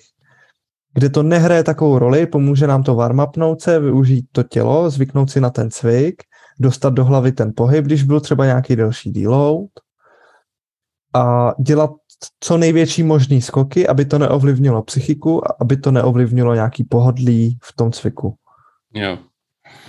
kde 0.93 1.09
to 1.09 1.23
nehraje 1.23 1.63
takovou 1.63 1.99
roli, 1.99 2.25
pomůže 2.25 2.67
nám 2.67 2.83
to 2.83 2.95
warm 2.95 3.19
se, 3.59 3.79
využít 3.79 4.25
to 4.31 4.43
tělo, 4.43 4.89
zvyknout 4.89 5.31
si 5.31 5.41
na 5.41 5.49
ten 5.49 5.71
cvik, 5.71 6.23
dostat 6.59 6.93
do 6.93 7.05
hlavy 7.05 7.31
ten 7.31 7.53
pohyb, 7.55 7.85
když 7.85 8.03
byl 8.03 8.19
třeba 8.19 8.45
nějaký 8.45 8.75
delší 8.75 9.11
deload 9.11 9.69
a 11.13 11.53
dělat 11.59 11.91
co 12.39 12.57
největší 12.57 13.03
možný 13.03 13.41
skoky, 13.41 13.87
aby 13.87 14.05
to 14.05 14.19
neovlivnilo 14.19 14.83
psychiku 14.83 15.47
a 15.47 15.55
aby 15.61 15.77
to 15.77 15.91
neovlivnilo 15.91 16.55
nějaký 16.55 16.83
pohodlí 16.83 17.57
v 17.63 17.75
tom 17.75 17.91
cviku. 17.91 18.35
Jo. 18.97 19.17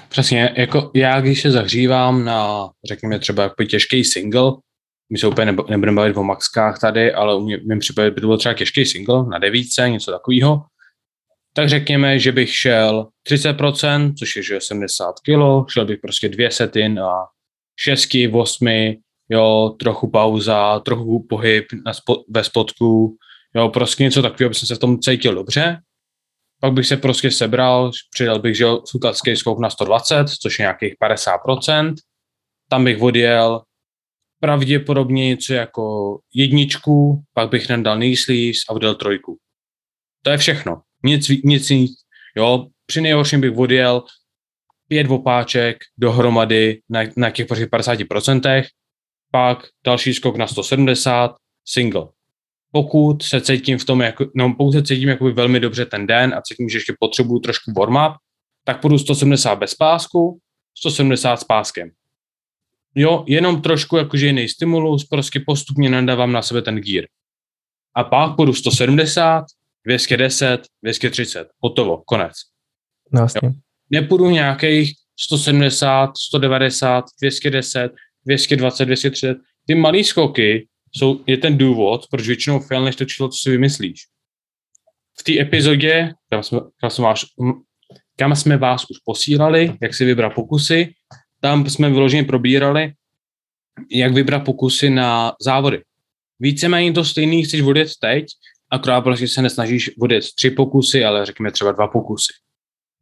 Přesně, 0.08 0.54
jako 0.56 0.90
já, 0.94 1.20
když 1.20 1.42
se 1.42 1.50
zahřívám 1.50 2.24
na, 2.24 2.70
řekněme 2.88 3.18
třeba 3.18 3.42
jakoby 3.42 3.66
těžký 3.66 4.04
single, 4.04 4.52
my 5.12 5.18
se 5.18 5.26
úplně 5.26 5.44
nebo- 5.44 5.64
nebudeme 5.68 5.96
bavit 5.96 6.16
o 6.16 6.22
maxkách 6.22 6.80
tady, 6.80 7.12
ale 7.12 7.36
u 7.36 7.40
mě, 7.40 7.78
případě 7.78 8.10
by 8.10 8.20
to 8.20 8.26
byl 8.26 8.38
třeba 8.38 8.54
těžký 8.54 8.84
single 8.84 9.24
na 9.26 9.38
devíce, 9.38 9.90
něco 9.90 10.10
takového, 10.10 10.62
tak 11.54 11.68
řekněme, 11.68 12.18
že 12.18 12.32
bych 12.32 12.54
šel 12.54 13.08
30%, 13.28 14.14
což 14.18 14.36
je 14.36 14.42
že 14.42 14.60
70 14.60 15.12
kg, 15.12 15.70
šel 15.72 15.86
bych 15.86 15.98
prostě 16.02 16.28
dvě 16.28 16.50
sety 16.50 16.88
na 16.88 17.10
šestky, 17.80 18.28
osmi, 18.28 18.98
jo, 19.28 19.76
trochu 19.80 20.10
pauza, 20.10 20.80
trochu 20.80 21.26
pohyb 21.28 21.66
na 21.86 21.94
spo, 21.94 22.24
ve 22.28 22.44
spodku, 22.44 23.16
jo, 23.54 23.68
prostě 23.68 24.02
něco 24.02 24.22
takového, 24.22 24.48
aby 24.48 24.54
jsem 24.54 24.66
se 24.66 24.74
v 24.74 24.78
tom 24.78 24.98
cítil 24.98 25.34
dobře. 25.34 25.78
Pak 26.60 26.72
bych 26.72 26.86
se 26.86 26.96
prostě 26.96 27.30
sebral, 27.30 27.90
přidal 28.10 28.38
bych, 28.38 28.56
že 28.56 28.64
jo, 28.64 28.82
sukacký 28.86 29.36
skok 29.36 29.58
na 29.58 29.70
120, 29.70 30.28
což 30.42 30.58
je 30.58 30.62
nějakých 30.62 30.94
50%. 31.02 31.94
Tam 32.70 32.84
bych 32.84 33.02
odjel 33.02 33.62
pravděpodobně 34.40 35.28
něco 35.28 35.54
jako 35.54 36.16
jedničku, 36.34 37.22
pak 37.34 37.48
bych 37.48 37.68
nadal 37.68 37.96
knee 37.96 38.16
sleeves 38.16 38.58
a 38.68 38.72
odjel 38.72 38.94
trojku. 38.94 39.38
To 40.22 40.30
je 40.30 40.38
všechno. 40.38 40.80
Nic, 41.04 41.28
nic, 41.44 41.68
nic. 41.70 41.90
Jo, 42.36 42.66
při 42.86 43.00
nejhorším 43.00 43.40
bych 43.40 43.58
odjel 43.58 44.02
pět 44.88 45.10
opáček 45.10 45.76
dohromady 45.98 46.80
na, 46.88 47.00
na 47.16 47.30
těch 47.30 47.46
prostě 47.46 47.66
50%, 47.66 48.64
pak 49.32 49.66
další 49.84 50.14
skok 50.14 50.36
na 50.36 50.46
170, 50.46 51.34
single. 51.64 52.08
Pokud 52.72 53.22
se 53.22 53.40
cítím 53.40 53.78
v 53.78 53.84
tom, 53.84 54.00
jako, 54.00 54.26
no, 54.34 54.54
pokud 54.58 54.72
se 54.72 54.82
cítím 54.82 55.08
jako 55.08 55.32
velmi 55.32 55.60
dobře 55.60 55.86
ten 55.86 56.06
den 56.06 56.34
a 56.34 56.42
cítím, 56.42 56.68
že 56.68 56.76
ještě 56.76 56.94
potřebuju 57.00 57.40
trošku 57.40 57.70
warm-up, 57.72 58.16
tak 58.64 58.80
půjdu 58.80 58.98
170 58.98 59.54
bez 59.54 59.74
pásku, 59.74 60.38
170 60.78 61.36
s 61.36 61.44
páskem. 61.44 61.90
Jo, 62.94 63.24
jenom 63.26 63.62
trošku 63.62 63.96
jakože 63.96 64.26
jiný 64.26 64.48
stimulus, 64.48 65.04
prostě 65.04 65.40
postupně 65.46 65.88
nadávám 65.90 66.32
na 66.32 66.42
sebe 66.42 66.62
ten 66.62 66.76
gear. 66.76 67.04
A 67.96 68.04
pak 68.04 68.36
půjdu 68.36 68.54
170, 68.54 69.44
210, 69.86 70.60
230, 70.82 71.48
hotovo, 71.62 72.02
konec. 72.06 72.32
No, 73.12 73.20
jasně. 73.20 73.52
Nepůjdu 73.90 74.30
nějakých 74.30 74.92
170, 75.18 76.10
190, 76.18 77.04
210, 77.20 77.92
220, 78.26 78.84
230. 78.84 79.38
Ty 79.66 79.74
malý 79.74 80.04
skoky 80.04 80.68
jsou, 80.96 81.20
je 81.26 81.36
ten 81.36 81.58
důvod, 81.58 82.06
proč 82.10 82.26
většinou 82.26 82.60
fail, 82.60 82.84
než 82.84 82.96
to 82.96 83.04
čilo, 83.04 83.28
co 83.28 83.36
si 83.42 83.50
vymyslíš. 83.50 84.00
V 85.20 85.22
té 85.22 85.40
epizodě, 85.40 86.12
kam 86.30 86.42
jsme, 86.42 86.60
kam, 86.80 86.90
jsme 86.90 87.04
vás, 87.04 87.24
kam 88.16 88.36
jsme 88.36 88.56
vás 88.56 88.82
už 88.90 88.96
posílali, 89.04 89.76
jak 89.82 89.94
si 89.94 90.04
vybrat 90.04 90.34
pokusy, 90.34 90.94
tam 91.40 91.70
jsme 91.70 91.90
vyloženě 91.90 92.24
probírali, 92.24 92.92
jak 93.90 94.12
vybrat 94.12 94.44
pokusy 94.44 94.90
na 94.90 95.32
závody. 95.40 95.82
Víceméně 96.40 96.92
to 96.92 97.04
stejný 97.04 97.44
chceš 97.44 97.60
odjet 97.60 97.88
teď, 98.00 98.26
akorát 98.70 99.00
prostě 99.00 99.28
se 99.28 99.42
nesnažíš 99.42 99.90
odjet 99.98 100.24
tři 100.34 100.50
pokusy, 100.50 101.04
ale 101.04 101.26
řekněme 101.26 101.52
třeba 101.52 101.72
dva 101.72 101.88
pokusy. 101.88 102.32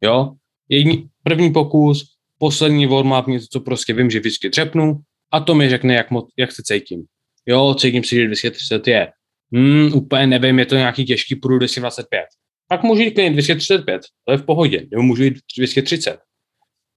Jo? 0.01 0.33
Jedni, 0.69 1.09
první 1.23 1.53
pokus, 1.53 2.15
poslední 2.37 2.87
warm-up, 2.87 3.27
něco, 3.27 3.47
co 3.51 3.59
prostě 3.59 3.93
vím, 3.93 4.09
že 4.09 4.19
vždycky 4.19 4.49
třepnu 4.49 4.99
a 5.31 5.39
to 5.39 5.55
mi 5.55 5.69
řekne, 5.69 5.95
jak, 5.95 6.11
moc, 6.11 6.29
jak 6.37 6.51
se 6.51 6.63
cítím. 6.65 7.05
Jo, 7.47 7.75
cítím 7.79 8.03
si, 8.03 8.15
že 8.15 8.25
230 8.25 8.87
je. 8.87 9.11
Hmm, 9.53 9.93
úplně 9.93 10.27
nevím, 10.27 10.59
je 10.59 10.65
to 10.65 10.75
nějaký 10.75 11.05
těžký, 11.05 11.35
půjdu 11.35 11.57
225. 11.57 12.21
Pak 12.69 12.83
můžu 12.83 13.01
jít 13.01 13.11
klidně 13.11 13.29
235, 13.31 14.01
to 14.25 14.31
je 14.31 14.37
v 14.37 14.45
pohodě, 14.45 14.85
nebo 14.91 15.03
můžu 15.03 15.23
jít 15.23 15.37
230. 15.57 16.17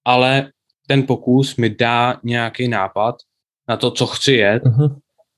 ale 0.05 0.51
ten 0.89 1.07
pokus 1.07 1.57
mi 1.57 1.71
dá 1.71 2.21
nějaký 2.25 2.69
nápad 2.69 3.15
na 3.69 3.77
to, 3.77 3.91
co 3.91 4.07
chci 4.07 4.33
jet 4.33 4.63
Uh-huh. 4.63 4.97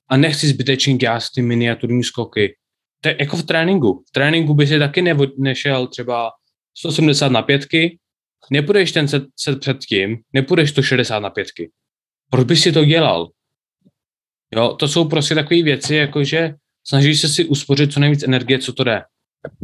a 0.09 0.17
nechci 0.17 0.49
zbytečně 0.49 0.97
dělat 0.97 1.23
ty 1.35 1.43
miniaturní 1.43 2.05
skoky. 2.05 2.57
To 3.01 3.09
je 3.09 3.17
jako 3.21 3.37
v 3.37 3.43
tréninku. 3.43 4.05
V 4.09 4.13
tréninku 4.13 4.55
by 4.55 4.67
si 4.67 4.79
taky 4.79 5.03
nevo, 5.03 5.27
nešel 5.39 5.87
třeba 5.87 6.31
180 6.79 7.29
na 7.29 7.43
pětky, 7.43 7.99
nepůjdeš 8.51 8.93
ten 8.93 9.09
set, 9.09 9.23
set 9.37 9.61
předtím, 9.61 10.17
nepůjdeš 10.33 10.71
160 10.71 11.19
na 11.19 11.31
pětky. 11.31 11.71
Proč 12.31 12.47
bys 12.47 12.63
si 12.63 12.73
to 12.73 12.85
dělal? 12.85 13.29
Jo, 14.57 14.77
to 14.79 14.89
jsou 14.89 15.09
prostě 15.09 15.35
takové 15.35 15.63
věci, 15.63 15.95
jako 15.95 16.25
že 16.25 16.55
snažíš 16.87 17.21
se 17.21 17.29
si 17.29 17.45
uspořit 17.45 17.93
co 17.93 18.01
nejvíc 18.01 18.23
energie, 18.23 18.59
co 18.59 18.73
to 18.73 18.85
jde. 18.85 19.03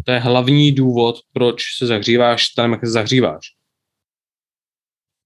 To 0.04 0.12
je 0.12 0.18
hlavní 0.18 0.72
důvod, 0.72 1.16
proč 1.32 1.62
se 1.78 1.86
zahříváš 1.86 2.48
tam, 2.48 2.72
jak 2.72 2.80
se 2.80 2.90
zahříváš. 2.90 3.40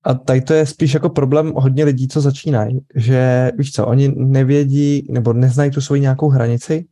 A 0.05 0.15
tady 0.15 0.41
to 0.41 0.55
je 0.55 0.67
spíš 0.67 0.95
jako 0.95 1.11
problém 1.11 1.53
hodně 1.57 1.85
lidí, 1.85 2.09
co 2.09 2.21
začínají, 2.21 2.81
že 2.95 3.51
víš 3.59 3.73
co, 3.73 3.87
oni 3.87 4.13
nevědí 4.17 5.07
nebo 5.11 5.33
neznají 5.33 5.71
tu 5.71 5.81
svoji 5.81 6.01
nějakou 6.01 6.29
hranici 6.29 6.87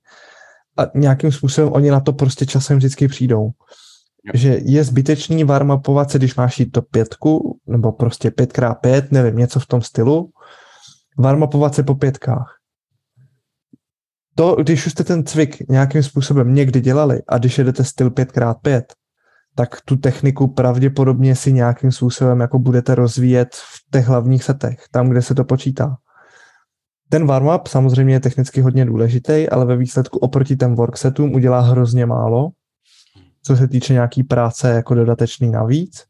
a 0.76 0.82
nějakým 0.94 1.32
způsobem 1.32 1.72
oni 1.72 1.90
na 1.90 2.00
to 2.00 2.12
prostě 2.12 2.46
časem 2.46 2.76
vždycky 2.76 3.08
přijdou. 3.08 3.50
Jo. 4.24 4.32
Že 4.34 4.60
je 4.64 4.84
zbytečný 4.84 5.44
warmupovat 5.44 6.10
se, 6.10 6.18
když 6.18 6.34
máš 6.34 6.60
jít 6.60 6.70
to 6.70 6.82
pětku, 6.82 7.58
nebo 7.66 7.92
prostě 7.92 8.30
5x5, 8.30 9.08
nevím, 9.10 9.36
něco 9.36 9.60
v 9.60 9.66
tom 9.66 9.82
stylu, 9.82 10.30
warmupovat 11.18 11.74
se 11.74 11.82
po 11.82 11.94
pětkách. 11.94 12.59
To, 14.34 14.56
když 14.56 14.86
už 14.86 14.92
jste 14.92 15.04
ten 15.04 15.24
cvik 15.24 15.68
nějakým 15.68 16.02
způsobem 16.02 16.54
někdy 16.54 16.80
dělali 16.80 17.22
a 17.28 17.38
když 17.38 17.58
jedete 17.58 17.84
styl 17.84 18.10
5x5, 18.10 18.82
tak 19.54 19.80
tu 19.84 19.96
techniku 19.96 20.48
pravděpodobně 20.48 21.36
si 21.36 21.52
nějakým 21.52 21.92
způsobem 21.92 22.40
jako 22.40 22.58
budete 22.58 22.94
rozvíjet 22.94 23.48
v 23.54 23.90
těch 23.90 24.06
hlavních 24.06 24.44
setech, 24.44 24.84
tam, 24.90 25.08
kde 25.08 25.22
se 25.22 25.34
to 25.34 25.44
počítá. 25.44 25.96
Ten 27.08 27.26
warm-up 27.26 27.68
samozřejmě 27.68 28.14
je 28.14 28.20
technicky 28.20 28.60
hodně 28.60 28.84
důležitý, 28.84 29.48
ale 29.48 29.66
ve 29.66 29.76
výsledku 29.76 30.18
oproti 30.18 30.56
těm 30.56 30.74
worksetům 30.74 31.34
udělá 31.34 31.60
hrozně 31.60 32.06
málo, 32.06 32.50
co 33.42 33.56
se 33.56 33.68
týče 33.68 33.92
nějaký 33.92 34.22
práce 34.22 34.70
jako 34.70 34.94
dodatečný 34.94 35.50
navíc, 35.50 36.04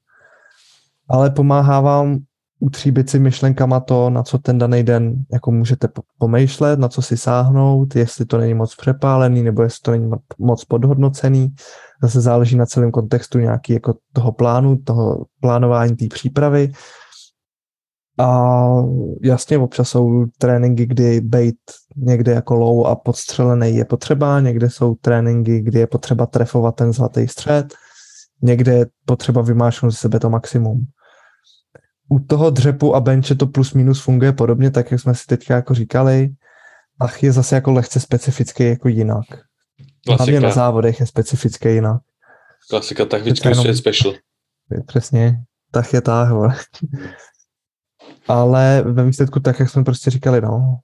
ale 1.09 1.31
pomáhá 1.31 1.81
vám 1.81 2.19
utříbit 2.61 3.11
si 3.11 3.19
myšlenkama 3.19 3.81
to, 3.81 4.11
na 4.11 4.23
co 4.23 4.39
ten 4.39 4.59
daný 4.59 4.83
den 4.83 5.25
jako 5.33 5.51
můžete 5.51 5.89
po- 5.89 6.03
pomýšlet, 6.19 6.79
na 6.79 6.89
co 6.89 7.03
si 7.03 7.17
sáhnout, 7.17 7.97
jestli 7.97 8.25
to 8.25 8.39
není 8.39 8.55
moc 8.55 8.77
přepálený, 8.77 9.43
nebo 9.43 9.63
jestli 9.63 9.81
to 9.83 9.91
není 9.91 10.07
mo- 10.07 10.21
moc 10.39 10.65
podhodnocený. 10.65 11.55
Zase 12.03 12.21
záleží 12.21 12.57
na 12.57 12.67
celém 12.67 12.91
kontextu 12.91 13.39
nějaký 13.39 13.73
jako 13.73 13.95
toho 14.13 14.33
plánu, 14.33 14.77
toho 14.77 15.25
plánování 15.41 15.97
té 15.97 16.07
přípravy. 16.07 16.73
A 18.19 18.67
jasně, 19.23 19.59
občas 19.59 19.89
jsou 19.89 20.27
tréninky, 20.39 20.87
kdy 20.87 21.21
bejt 21.21 21.57
někde 21.97 22.33
jako 22.33 22.55
low 22.55 22.87
a 22.87 22.95
podstřelený 22.95 23.77
je 23.77 23.85
potřeba, 23.85 24.41
někde 24.41 24.71
jsou 24.71 24.95
tréninky, 24.95 25.61
kdy 25.61 25.79
je 25.79 25.87
potřeba 25.87 26.27
trefovat 26.27 26.75
ten 26.75 26.93
zlatý 26.93 27.29
střed, 27.29 27.75
někde 28.43 28.73
je 28.73 28.87
potřeba 29.05 29.43
vymášnout 29.43 29.93
ze 29.93 29.99
sebe 29.99 30.21
to 30.21 30.31
maximum 30.31 30.87
u 32.13 32.19
toho 32.19 32.51
dřepu 32.51 32.95
a 32.95 33.01
benče 33.01 33.35
to 33.35 33.47
plus 33.47 33.75
minus 33.75 34.01
funguje 34.01 34.33
podobně, 34.33 34.71
tak 34.71 34.91
jak 34.91 35.01
jsme 35.01 35.15
si 35.15 35.27
teďka 35.27 35.55
jako 35.55 35.75
říkali, 35.75 36.31
ach 37.01 37.23
je 37.23 37.33
zase 37.33 37.55
jako 37.55 37.73
lehce 37.73 38.01
specifický 38.01 38.65
jako 38.65 38.89
jinak. 38.89 39.25
Hlavně 40.09 40.35
na 40.35 40.41
Klasika, 40.41 40.51
závodech 40.51 41.01
je 41.01 41.07
specifický 41.07 41.69
jinak. 41.69 42.03
klasika 42.71 43.05
tak 43.05 43.23
vždycky 43.23 43.49
jenom- 43.49 43.67
je 43.67 43.77
special. 43.77 44.15
Přesně, 44.87 45.43
tak 45.71 45.93
je 45.93 46.01
tak. 46.01 46.29
Ale 48.29 48.83
ve 48.87 49.05
výsledku 49.05 49.41
tak, 49.41 49.61
jak 49.61 49.71
jsme 49.71 49.85
prostě 49.85 50.11
říkali, 50.11 50.41
no, 50.41 50.79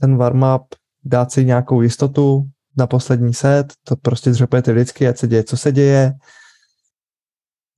ten 0.00 0.16
warm-up, 0.16 0.64
dát 1.04 1.32
si 1.32 1.44
nějakou 1.44 1.82
jistotu 1.82 2.48
na 2.76 2.86
poslední 2.86 3.34
set, 3.34 3.72
to 3.84 3.96
prostě 3.96 4.30
dřepujete 4.30 4.72
vždycky, 4.72 5.08
ať 5.08 5.18
se 5.18 5.26
děje, 5.28 5.44
co 5.44 5.56
se 5.56 5.72
děje 5.72 6.12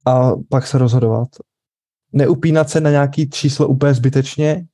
a 0.07 0.31
pak 0.51 0.67
se 0.67 0.79
rozhodovat. 0.79 1.29
Neupínat 2.13 2.71
se 2.71 2.81
na 2.81 2.91
nějaký 2.91 3.31
číslo 3.31 3.69
úplně 3.69 3.95
zbytečně, 3.95 4.67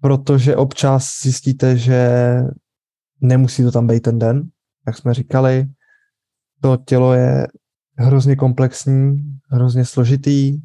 protože 0.00 0.56
občas 0.56 1.20
zjistíte, 1.22 1.76
že 1.76 2.10
nemusí 3.20 3.62
to 3.62 3.72
tam 3.72 3.86
být 3.86 4.00
ten 4.00 4.18
den, 4.18 4.42
jak 4.86 4.96
jsme 4.96 5.14
říkali. 5.14 5.66
To 6.60 6.76
tělo 6.76 7.12
je 7.12 7.46
hrozně 7.98 8.36
komplexní, 8.36 9.16
hrozně 9.50 9.84
složitý, 9.84 10.58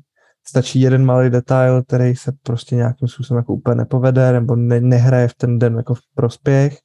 stačí 0.47 0.81
jeden 0.81 1.05
malý 1.05 1.29
detail, 1.29 1.83
který 1.83 2.15
se 2.15 2.31
prostě 2.43 2.75
nějakým 2.75 3.07
způsobem 3.07 3.37
jako 3.39 3.53
úplně 3.53 3.75
nepovede 3.75 4.31
nebo 4.31 4.55
ne, 4.55 4.81
nehraje 4.81 5.27
v 5.27 5.33
ten 5.33 5.59
den 5.59 5.75
jako 5.77 5.93
v 5.93 6.01
prospěch 6.15 6.77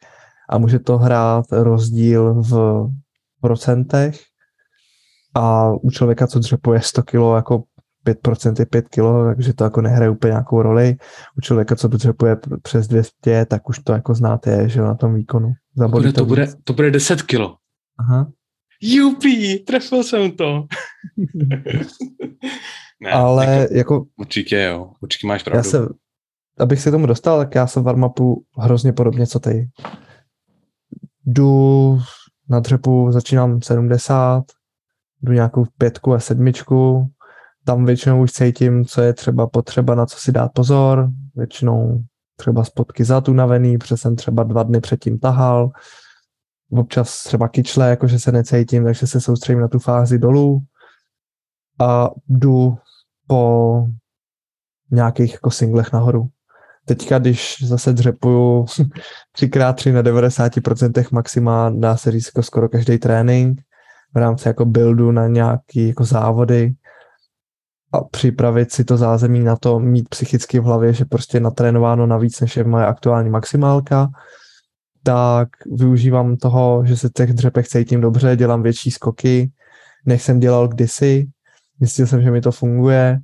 a 0.51 0.59
může 0.59 0.79
to 0.79 0.99
hrát 0.99 1.45
rozdíl 1.53 2.35
v 2.35 2.87
procentech 3.41 4.21
a 5.35 5.73
u 5.73 5.91
člověka, 5.91 6.27
co 6.27 6.39
dřepuje 6.39 6.81
100 6.81 7.03
kilo, 7.03 7.37
jako 7.37 7.63
5% 8.07 8.55
je 8.59 8.67
5 8.67 8.89
kilo, 8.89 9.25
takže 9.25 9.53
to 9.53 9.65
jako 9.65 9.81
nehraje 9.81 10.11
úplně 10.11 10.31
nějakou 10.31 10.63
roli. 10.63 10.97
U 11.39 11.41
člověka, 11.41 11.77
co 11.77 11.89
dřepuje 11.89 12.37
přes 12.63 12.89
200, 12.89 13.47
tak 13.47 13.69
už 13.69 13.79
to 13.79 13.93
jako 13.93 14.15
znáte, 14.15 14.69
že 14.69 14.81
jo, 14.81 14.87
na 14.87 14.95
tom 14.95 15.15
výkonu. 15.15 15.53
Za 15.77 15.89
Bude, 15.89 16.03
body 16.03 16.13
to, 16.13 16.25
bude, 16.25 16.49
to 16.65 16.73
bude 16.73 16.91
10 16.91 17.23
kilo. 17.23 17.57
Aha. 17.99 18.31
Jupi, 18.83 19.59
trefil 19.59 20.03
jsem 20.05 20.33
to. 20.33 20.45
ne, 23.01 23.11
Ale 23.11 23.47
jako, 23.47 23.75
jako 23.75 24.05
určitě 24.17 24.63
jo, 24.63 24.91
určitě 25.01 25.27
máš 25.27 25.41
Já 25.47 25.51
pravdu. 25.51 25.71
se, 25.71 25.79
abych 26.59 26.81
se 26.81 26.91
tomu 26.91 27.07
dostal, 27.07 27.39
tak 27.39 27.55
já 27.55 27.67
jsem 27.67 27.83
v 27.83 27.87
warm-upu 27.87 28.43
hrozně 28.59 28.93
podobně, 28.93 29.27
co 29.27 29.41
ty. 29.41 29.69
Jdu 31.27 31.99
na 32.49 32.61
dřepu, 32.61 33.13
začínám 33.13 33.63
70, 33.63 34.45
jdu 35.23 35.33
nějakou 35.33 35.65
pětku 35.79 36.15
a 36.15 36.21
sedmičku, 36.21 37.11
tam 37.67 37.85
většinou 37.85 38.23
už 38.23 38.33
cítím, 38.33 38.85
co 38.85 39.03
je 39.03 39.13
třeba 39.13 39.47
potřeba, 39.47 39.95
na 39.95 40.07
co 40.07 40.19
si 40.19 40.33
dát 40.33 40.53
pozor, 40.53 41.11
většinou 41.35 42.03
třeba 42.37 42.65
spotky 42.65 43.05
zad 43.05 43.29
unavený, 43.29 43.79
protože 43.79 43.97
jsem 43.97 44.17
třeba 44.17 44.43
dva 44.43 44.63
dny 44.63 44.81
předtím 44.81 45.19
tahal, 45.19 45.71
občas 46.71 47.25
třeba 47.25 47.49
kyčle, 47.49 47.91
jakože 47.91 48.19
se 48.19 48.33
necítím, 48.33 48.85
takže 48.85 49.07
se 49.07 49.21
soustředím 49.21 49.61
na 49.61 49.69
tu 49.69 49.79
fázi 49.79 50.19
dolů 50.19 50.63
a 51.81 52.11
jdu 52.29 52.77
po 53.27 53.83
nějakých 54.91 55.33
jako 55.33 55.51
singlech 55.51 55.93
nahoru. 55.93 56.29
Teďka, 56.85 57.19
když 57.19 57.57
zase 57.63 57.93
dřepuju 57.93 58.65
3x3 59.39 59.93
na 59.93 60.03
90% 60.03 61.05
maxima, 61.13 61.71
dá 61.71 61.97
se 61.97 62.11
říct 62.11 62.27
jako 62.27 62.43
skoro 62.43 62.69
každý 62.69 62.99
trénink 62.99 63.61
v 64.15 64.19
rámci 64.19 64.49
jako 64.49 64.65
buildu 64.65 65.13
na 65.13 65.27
nějaký 65.27 65.89
jako 65.89 66.05
závody 66.05 66.75
a 67.97 68.05
připravit 68.05 68.73
si 68.73 68.85
to 68.85 68.97
zázemí 68.97 69.41
na 69.41 69.57
to, 69.57 69.81
mít 69.81 70.09
psychicky 70.09 70.61
v 70.61 70.65
hlavě, 70.65 70.93
že 70.93 71.05
prostě 71.05 71.41
natrénováno 71.41 72.07
navíc, 72.07 72.41
než 72.41 72.57
je 72.57 72.65
moje 72.65 72.87
aktuální 72.87 73.31
maximálka, 73.31 74.09
tak 75.03 75.49
využívám 75.73 76.37
toho, 76.37 76.83
že 76.87 76.97
se 76.97 77.09
těch 77.11 77.33
dřepech 77.33 77.69
cítím 77.69 78.01
dobře, 78.01 78.37
dělám 78.37 78.63
větší 78.63 78.91
skoky, 78.91 79.51
než 80.07 80.23
jsem 80.23 80.41
dělal 80.41 80.69
kdysi. 80.69 81.27
Zjistil 81.81 82.07
jsem, 82.07 82.23
že 82.23 82.31
mi 82.31 82.41
to 82.41 82.53
funguje, 82.53 83.21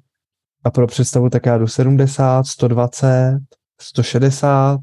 a 0.64 0.70
pro 0.70 0.86
představu 0.86 1.30
tak 1.30 1.46
já 1.46 1.58
jdu 1.58 1.66
70, 1.66 2.46
120, 2.46 3.38
160, 3.80 4.80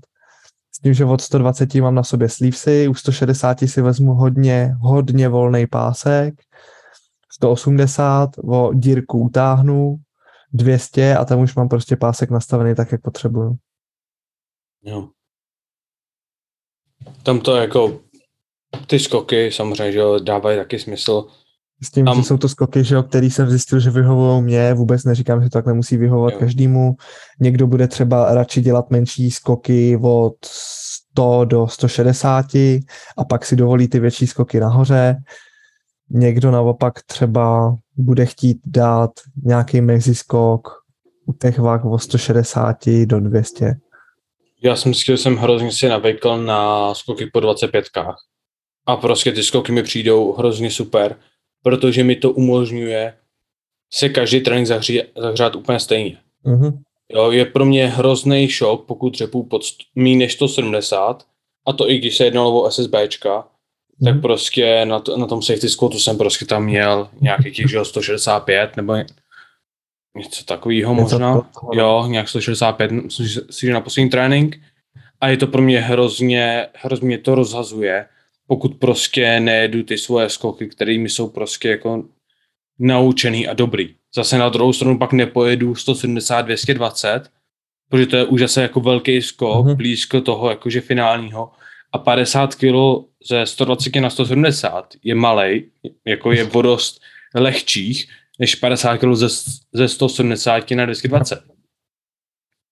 s 0.75 0.79
tím, 0.79 0.93
že 0.93 1.05
od 1.05 1.21
120 1.21 1.75
mám 1.75 1.95
na 1.95 2.03
sobě 2.03 2.29
slívsy, 2.29 2.87
u 2.87 2.93
160 2.93 3.59
si 3.59 3.81
vezmu 3.81 4.13
hodně, 4.13 4.75
hodně 4.79 5.29
volný 5.29 5.67
pásek, 5.67 6.33
180 7.43 8.29
o 8.43 8.73
dírku 8.73 9.19
utáhnu, 9.19 9.95
200 10.53 11.15
a 11.17 11.25
tam 11.25 11.39
už 11.39 11.55
mám 11.55 11.69
prostě 11.69 11.95
pásek 11.95 12.29
nastavený 12.29 12.75
tak, 12.75 12.91
jak 12.91 13.01
potřebuju. 13.01 13.55
Jo. 14.83 15.07
Tam 17.23 17.39
to 17.39 17.55
jako, 17.55 17.99
ty 18.87 18.99
skoky 18.99 19.51
samozřejmě, 19.51 19.91
že 19.91 19.99
jo, 19.99 20.19
dávají 20.19 20.57
taky 20.57 20.79
smysl. 20.79 21.27
S 21.83 21.91
tím, 21.91 22.05
Tam- 22.05 22.17
že 22.17 22.23
jsou 22.23 22.37
to 22.37 22.49
skoky, 22.49 22.83
že 22.83 22.95
jo, 22.95 23.03
který 23.03 23.31
jsem 23.31 23.49
zjistil, 23.49 23.79
že 23.79 23.89
vyhovují 23.89 24.41
mě, 24.43 24.73
vůbec 24.73 25.03
neříkám, 25.03 25.43
že 25.43 25.49
to 25.49 25.57
tak 25.57 25.65
nemusí 25.65 25.97
vyhovovat 25.97 26.33
Jo. 26.33 26.39
každému. 26.39 26.95
Někdo 27.39 27.67
bude 27.67 27.87
třeba 27.87 28.33
radši 28.33 28.61
dělat 28.61 28.89
menší 28.91 29.31
skoky 29.31 29.99
od 30.01 30.35
100 30.45 31.45
do 31.45 31.67
160 31.67 32.45
a 33.17 33.25
pak 33.29 33.45
si 33.45 33.55
dovolí 33.55 33.87
ty 33.87 33.99
větší 33.99 34.27
skoky 34.27 34.59
nahoře. 34.59 35.15
Někdo 36.09 36.51
naopak 36.51 37.01
třeba 37.03 37.77
bude 37.97 38.25
chtít 38.25 38.57
dát 38.65 39.11
nějaký 39.43 39.81
meziskok 39.81 40.67
u 41.25 41.33
těch 41.33 41.59
vah 41.59 41.85
od 41.85 41.99
160 41.99 42.77
do 43.05 43.19
200. 43.19 43.75
Já 44.63 44.75
jsem 44.75 44.93
si, 44.93 45.05
že 45.05 45.17
jsem 45.17 45.35
hrozně 45.35 45.71
si 45.71 45.89
navykl 45.89 46.37
na 46.37 46.93
skoky 46.93 47.29
po 47.33 47.39
25kách. 47.39 48.15
A 48.85 48.95
prostě 48.95 49.31
ty 49.31 49.43
skoky 49.43 49.71
mi 49.71 49.83
přijdou 49.83 50.33
hrozně 50.33 50.71
super, 50.71 51.15
protože 51.63 52.03
mi 52.03 52.15
to 52.15 52.31
umožňuje 52.31 53.13
se 53.93 54.09
každý 54.09 54.41
trénink 54.41 54.67
zahří, 54.67 55.01
zahřát 55.17 55.55
úplně 55.55 55.79
stejně. 55.79 56.17
Mhm. 56.43 56.81
Jo, 57.13 57.31
je 57.31 57.45
pro 57.45 57.65
mě 57.65 57.87
hrozný 57.87 58.47
šok, 58.47 58.85
pokud 58.85 59.15
řepu 59.15 59.43
pod 59.43 59.61
méně 59.95 60.15
než 60.15 60.33
170, 60.33 61.23
a 61.67 61.73
to 61.73 61.89
i 61.89 61.97
když 61.97 62.17
se 62.17 62.25
jednalo 62.25 62.63
o 62.63 62.71
SSBčka, 62.71 63.47
tak 64.03 64.13
Mhm. 64.13 64.21
prostě 64.21 64.85
na, 64.85 64.99
to, 64.99 65.17
na 65.17 65.25
tom 65.27 65.41
safety 65.41 65.69
squatu 65.69 65.99
jsem 65.99 66.17
prostě 66.17 66.45
tam 66.45 66.63
měl 66.65 67.09
nějakých 67.21 67.55
těch, 67.55 67.69
že 67.69 67.77
jo, 67.77 67.85
165 67.85 68.77
nebo 68.77 68.93
něco 70.17 70.43
takového 70.45 70.93
možná. 70.93 71.49
Jo, 71.73 72.05
nějak 72.07 72.29
165, 72.29 72.91
myslím 72.91 73.27
si, 73.49 73.65
že 73.67 73.73
na 73.73 73.81
poslední 73.81 74.09
trénink. 74.09 74.57
A 75.21 75.27
je 75.27 75.37
to 75.37 75.47
pro 75.47 75.61
mě 75.61 75.79
hrozně, 75.81 76.67
hrozně 76.75 77.17
to 77.17 77.35
rozhazuje, 77.35 78.05
pokud 78.47 78.75
prostě 78.75 79.39
nejedu 79.39 79.83
ty 79.83 79.97
svoje 79.97 80.29
skoky, 80.29 80.67
kterými 80.67 81.09
jsou 81.09 81.29
prostě 81.29 81.69
jako 81.69 82.03
naučený 82.79 83.47
a 83.47 83.53
dobrý. 83.53 83.95
Zase 84.15 84.37
na 84.37 84.49
druhou 84.49 84.73
stranu 84.73 84.97
pak 84.97 85.13
nepojedu 85.13 85.75
170, 85.75 86.41
220, 86.41 87.29
protože 87.89 88.05
to 88.05 88.15
je 88.15 88.25
už 88.25 88.39
zase 88.41 88.61
jako 88.61 88.79
velký 88.79 89.21
skok, 89.21 89.65
Mhm. 89.65 89.73
mm-hmm. 89.73 89.77
blízko 89.77 90.21
toho 90.21 90.49
jakože 90.49 90.81
finálního 90.81 91.51
a 91.91 91.97
50 91.97 92.55
kg 92.55 92.75
ze 93.29 93.45
120 93.45 93.95
na 93.95 94.09
170 94.09 94.93
je 95.03 95.15
malej, 95.15 95.69
jako 96.05 96.31
je 96.31 96.45
o 96.45 96.61
dost 96.61 97.01
lehčích, 97.35 98.09
než 98.39 98.55
50 98.55 98.97
kg 98.97 99.13
ze, 99.13 99.29
ze 99.73 99.87
170 99.87 100.71
na 100.71 100.85
220. 100.85 101.43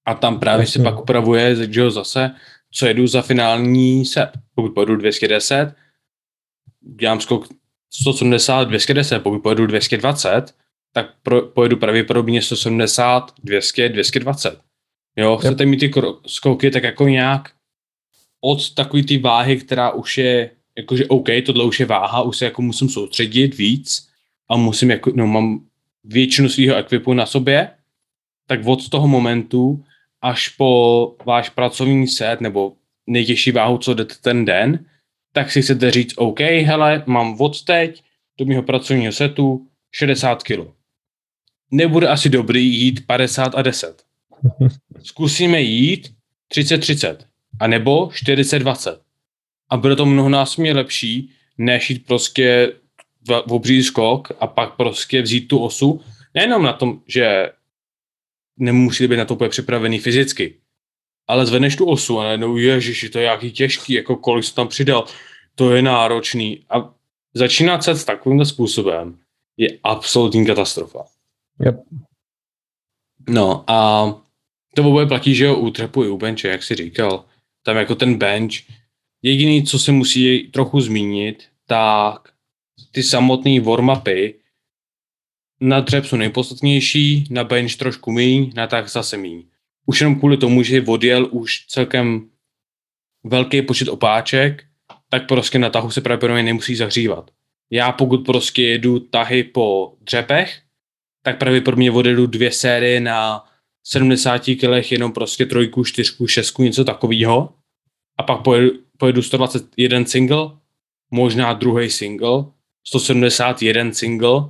A 0.05 0.13
tam 0.13 0.39
právě 0.39 0.67
se 0.67 0.83
pak 0.83 0.99
upravuje, 0.99 1.55
že 1.55 1.81
jo, 1.81 1.91
zase, 1.91 2.31
co 2.71 2.85
jedu 2.85 3.07
za 3.07 3.21
finální 3.21 4.05
set. 4.05 4.29
Pokud 4.55 4.69
pojedu 4.69 4.95
210, 4.95 5.75
dělám 6.99 7.21
skok 7.21 7.47
170, 7.93 8.63
210, 8.63 9.19
pokud 9.19 9.39
pojedu 9.39 9.67
220, 9.67 10.55
tak 10.93 11.13
pro, 11.23 11.41
pojedu 11.41 11.77
pravděpodobně 11.77 12.41
170, 12.41 13.33
200, 13.43 13.89
220. 13.89 14.59
Jo, 15.15 15.37
chcete 15.37 15.65
mít 15.65 15.77
ty 15.77 15.91
skoky 16.27 16.71
tak 16.71 16.83
jako 16.83 17.07
nějak 17.07 17.51
od 18.41 18.73
takový 18.73 19.03
ty 19.03 19.17
váhy, 19.17 19.57
která 19.57 19.91
už 19.91 20.17
je, 20.17 20.51
jakože 20.77 21.05
OK, 21.05 21.27
tohle 21.45 21.65
už 21.65 21.79
je 21.79 21.85
váha, 21.85 22.21
už 22.21 22.37
se 22.37 22.45
jako 22.45 22.61
musím 22.61 22.89
soustředit 22.89 23.57
víc 23.57 24.07
a 24.49 24.57
musím 24.57 24.91
jako, 24.91 25.11
no 25.15 25.27
mám 25.27 25.65
většinu 26.03 26.49
svého 26.49 26.75
ekvipu 26.75 27.13
na 27.13 27.25
sobě, 27.25 27.69
tak 28.47 28.59
od 28.65 28.89
toho 28.89 29.07
momentu 29.07 29.83
až 30.21 30.49
po 30.49 31.15
váš 31.25 31.49
pracovní 31.49 32.07
set 32.07 32.41
nebo 32.41 32.73
nejtěžší 33.07 33.51
váhu, 33.51 33.77
co 33.77 33.93
jdete 33.93 34.15
ten 34.21 34.45
den, 34.45 34.85
tak 35.33 35.51
si 35.51 35.61
chcete 35.61 35.91
říct, 35.91 36.13
OK, 36.17 36.39
hele, 36.39 37.03
mám 37.05 37.41
od 37.41 37.63
teď 37.63 38.03
do 38.37 38.45
mého 38.45 38.63
pracovního 38.63 39.11
setu 39.11 39.67
60 39.91 40.43
kg. 40.43 40.59
Nebude 41.71 42.07
asi 42.07 42.29
dobrý 42.29 42.75
jít 42.75 43.05
50 43.05 43.55
a 43.55 43.61
10. 43.61 44.03
Zkusíme 45.03 45.61
jít 45.61 46.13
30-30, 46.53 47.17
a 47.59 47.67
nebo 47.67 48.07
40-20. 48.07 48.99
A 49.69 49.77
bude 49.77 49.95
to 49.95 50.05
mnohonásobně 50.05 50.73
lepší, 50.73 51.31
než 51.57 51.89
jít 51.89 52.05
prostě 52.05 52.73
v, 53.27 53.31
obří 53.31 53.83
skok 53.83 54.31
a 54.39 54.47
pak 54.47 54.75
prostě 54.75 55.21
vzít 55.21 55.47
tu 55.47 55.59
osu. 55.59 56.01
Nejenom 56.33 56.63
na 56.63 56.73
tom, 56.73 57.01
že 57.07 57.51
nemusí 58.57 59.07
být 59.07 59.17
na 59.17 59.25
to 59.25 59.33
úplně 59.33 59.49
připravený 59.49 59.99
fyzicky, 59.99 60.55
ale 61.27 61.45
zvedneš 61.45 61.75
tu 61.75 61.85
osu 61.85 62.19
a 62.19 62.23
najednou, 62.23 62.57
ježiši, 62.57 63.09
to 63.09 63.19
je 63.19 63.25
jaký 63.25 63.51
těžký, 63.51 63.93
jako 63.93 64.15
kolik 64.15 64.45
jsi 64.45 64.55
tam 64.55 64.67
přidal, 64.67 65.05
to 65.55 65.75
je 65.75 65.81
náročný. 65.81 66.65
A 66.69 66.93
začínat 67.33 67.83
se 67.83 67.95
s 67.95 68.05
takovýmhle 68.05 68.45
způsobem 68.45 69.17
je 69.57 69.77
absolutní 69.83 70.45
katastrofa. 70.45 71.05
Yep. 71.65 71.75
No 73.29 73.63
a 73.67 74.07
to 74.75 74.83
oboje 74.83 75.05
platí, 75.05 75.35
že 75.35 75.45
jo, 75.45 75.55
u 75.55 75.71
trepu 75.71 76.03
i 76.03 76.09
u 76.09 76.17
benče, 76.17 76.47
jak 76.47 76.63
jsi 76.63 76.75
říkal. 76.75 77.25
Tam 77.67 77.77
jako 77.77 77.95
ten 77.95 78.17
bench, 78.17 78.53
jediný, 79.21 79.63
co 79.63 79.79
se 79.79 79.91
musí 79.91 80.47
trochu 80.47 80.81
zmínit, 80.81 81.43
tak 81.65 82.29
ty 82.91 83.03
samotné 83.03 83.51
warm-upy 83.51 84.33
na 85.61 85.79
dřep 85.79 86.05
jsou 86.05 86.15
nejpodstatnější, 86.15 87.27
na 87.29 87.43
bench 87.43 87.75
trošku 87.75 88.11
míň, 88.11 88.51
na 88.55 88.67
tak 88.67 88.89
zase 88.89 89.17
míň. 89.17 89.43
Už 89.85 90.01
jenom 90.01 90.19
kvůli 90.19 90.37
tomu, 90.37 90.63
že 90.63 90.83
odjel 90.87 91.27
už 91.31 91.65
celkem 91.67 92.29
velký 93.23 93.61
počet 93.61 93.87
opáček, 93.87 94.63
tak 95.09 95.27
prostě 95.27 95.59
na 95.59 95.69
tahu 95.69 95.91
se 95.91 96.01
pravděpodobně 96.01 96.43
nemusí 96.43 96.75
zahřívat. 96.75 97.31
Já 97.71 97.91
pokud 97.91 98.17
prostě 98.17 98.63
jedu 98.63 98.99
tahy 98.99 99.43
po 99.43 99.97
dřepech, 100.01 100.61
tak 101.23 101.37
pravděpodobně 101.37 101.91
odjedu 101.91 102.27
dvě 102.27 102.51
série 102.51 102.99
na 102.99 103.45
70 103.89 104.41
kilech, 104.43 104.91
jenom 104.91 105.11
prostě 105.11 105.45
trojku, 105.45 105.83
čtyřku, 105.83 106.27
šestku, 106.27 106.63
něco 106.63 106.83
takového. 106.83 107.53
A 108.17 108.23
pak 108.23 108.41
pojedu, 108.41 108.71
pojedu 108.97 109.21
121 109.21 110.05
single, 110.05 110.49
možná 111.11 111.53
druhý 111.53 111.89
single, 111.89 112.45
171 112.87 113.91
single 113.93 114.41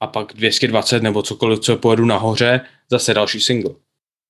a 0.00 0.06
pak 0.06 0.32
220 0.34 1.02
nebo 1.02 1.22
cokoliv, 1.22 1.60
co 1.60 1.76
pojedu 1.76 2.04
nahoře, 2.04 2.60
zase 2.90 3.14
další 3.14 3.40
single. 3.40 3.74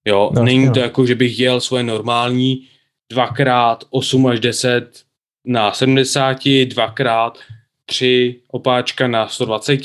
Jo, 0.05 0.31
No, 0.35 0.43
není 0.45 0.65
jo. 0.65 0.73
to 0.73 0.81
jako, 0.81 1.07
že 1.07 1.15
bych 1.15 1.39
jel 1.41 1.61
svoje 1.61 1.83
normální 1.83 2.69
dvakrát 3.11 3.85
8 3.91 4.27
až 4.27 4.41
10 4.41 5.03
na 5.45 5.73
70, 5.73 6.39
dvakrát 6.65 7.39
3 7.87 8.41
opáčka 8.49 9.09
na 9.09 9.29
120, 9.29 9.81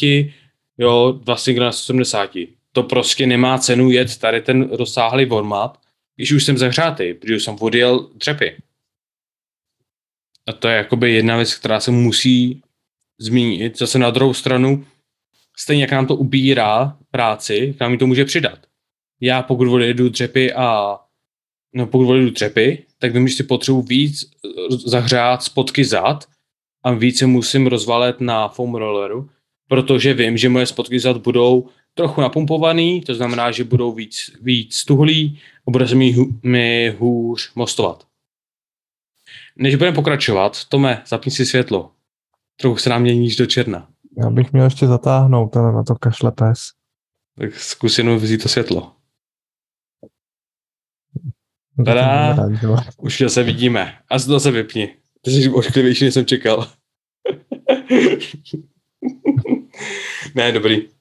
jo, 0.78 1.20
dva 1.24 1.36
single 1.36 1.66
na 1.66 1.72
170. 1.72 2.30
To 2.76 2.84
prostě 2.84 3.28
nemá 3.28 3.58
cenu 3.58 3.92
jet 3.92 4.18
tady 4.18 4.42
ten 4.42 4.70
rozsáhlý 4.76 5.26
format, 5.26 5.80
když 6.16 6.32
už 6.32 6.44
jsem 6.44 6.58
zahřátý, 6.58 7.14
protože 7.14 7.36
jsem 7.40 7.56
odjel 7.60 8.10
dřepy. 8.16 8.58
A 10.48 10.54
to 10.54 10.68
je 10.68 10.76
jakoby 10.76 11.14
jedna 11.14 11.36
věc, 11.38 11.56
která 11.56 11.80
se 11.80 11.92
musí 11.92 12.62
zmínit. 13.20 13.78
Zase 13.78 14.00
na 14.00 14.10
druhou 14.10 14.34
stranu, 14.34 14.86
stejně 15.58 15.84
jak 15.84 15.92
nám 15.92 16.08
to 16.08 16.16
ubírá 16.16 16.98
práci, 17.12 17.76
nám 17.82 17.92
mi 17.92 17.98
to 17.98 18.08
může 18.08 18.26
přidat. 18.26 18.60
Já 19.22 19.42
pokud 19.42 19.68
odjedu 19.68 20.10
dřepy 20.10 20.54
a 20.54 21.00
no 21.76 21.88
pokud 21.88 22.10
odjedu 22.10 22.30
dřepy, 22.30 22.86
tak 23.00 23.14
vím, 23.14 23.28
že 23.28 23.36
si 23.36 23.44
potřebuji 23.44 23.82
víc 23.82 24.24
eh, 24.24 24.50
zahřát 24.70 25.44
spotky 25.44 25.86
zad 25.86 26.26
a 26.84 26.92
více 26.94 27.26
musím 27.26 27.68
rozvalet 27.68 28.22
na 28.22 28.48
foam 28.48 28.76
rolleru, 28.76 29.30
protože 29.68 30.14
vím, 30.14 30.38
že 30.38 30.50
moje 30.50 30.66
spotky 30.66 31.00
zad 31.00 31.18
budou 31.18 31.70
trochu 31.94 32.22
napumpovaný, 32.22 33.02
to 33.02 33.16
znamená, 33.16 33.52
že 33.52 33.64
budou 33.64 33.92
víc, 33.92 34.32
víc 34.42 34.86
tuhlý 34.86 35.40
a 35.68 35.72
bude 35.72 35.88
se 35.88 35.96
mi, 35.96 36.16
mi 36.44 36.96
hůř 37.00 37.54
mostovat. 37.56 38.08
Než 39.56 39.76
budeme 39.76 39.96
pokračovat, 39.96 40.66
Tome, 40.66 41.04
zapni 41.08 41.32
si 41.32 41.46
světlo. 41.46 41.92
Trochu 42.56 42.78
se 42.78 42.90
nám 42.90 43.02
měníš 43.02 43.36
do 43.36 43.46
černa. 43.46 43.90
Já 44.18 44.30
bych 44.30 44.54
měl 44.54 44.66
ještě 44.66 44.88
zatáhnout, 44.88 45.58
ale 45.58 45.74
na 45.74 45.84
to 45.84 45.96
kašle 45.96 46.32
pes. 46.32 46.60
Tak 47.38 47.56
zkus 47.56 47.98
jenom 47.98 48.18
vzít 48.18 48.44
to 48.44 48.50
světlo. 48.50 48.96
No 51.78 51.86
to 51.86 51.92
Tada! 51.92 52.36
Už 52.98 53.24
se 53.28 53.44
vidíme. 53.44 53.98
A 54.10 54.20
to 54.20 54.40
se 54.40 54.52
vypni. 54.52 54.96
Ty 55.22 55.32
jsi 55.32 55.50
ošklivější, 55.50 56.06
než 56.06 56.14
jsem 56.14 56.26
čekal. 56.26 56.68
ne, 60.36 60.52
dobrý. 60.52 60.93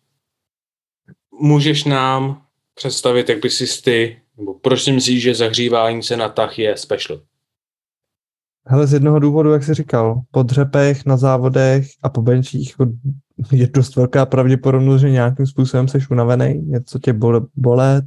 Můžeš 1.45 1.85
nám 1.85 2.43
představit, 2.75 3.29
jak 3.29 3.43
bys 3.43 3.57
si 3.57 3.83
ty, 3.83 4.23
nebo 4.37 4.55
proč 4.55 4.83
si 4.83 4.93
myslíš, 4.93 5.23
že 5.23 5.35
zahřívání 5.35 6.03
se 6.03 6.17
na 6.17 6.29
tah 6.29 6.59
je 6.59 6.77
special? 6.77 7.21
Hele, 8.67 8.87
z 8.87 8.93
jednoho 8.93 9.19
důvodu, 9.19 9.53
jak 9.53 9.65
jsi 9.65 9.75
říkal, 9.75 10.21
po 10.31 10.43
dřepech, 10.43 11.07
na 11.07 11.17
závodech 11.17 11.87
a 12.03 12.09
po 12.09 12.23
benčích 12.23 12.71
jako 12.71 12.93
je 13.53 13.67
dost 13.67 13.97
velká 13.97 14.27
pravděpodobnost, 14.27 15.01
že 15.01 15.11
nějakým 15.11 15.47
způsobem 15.47 15.89
seš 15.89 16.11
unavený, 16.11 16.55
něco 16.55 16.99
tě 16.99 17.13
bole, 17.13 17.41
bolet, 17.55 18.05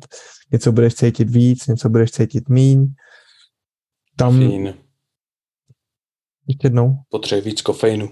něco 0.52 0.72
budeš 0.72 0.96
cítit 0.96 1.30
víc, 1.30 1.68
něco 1.68 1.90
budeš 1.90 2.12
cítit 2.12 2.50
míň. 2.50 2.94
Tam 4.16 4.40
Fín. 4.40 4.74
ještě 6.48 6.66
jednou. 6.66 6.98
Potřebuje 7.10 7.42
víc 7.42 7.62
kofeinu. 7.62 8.10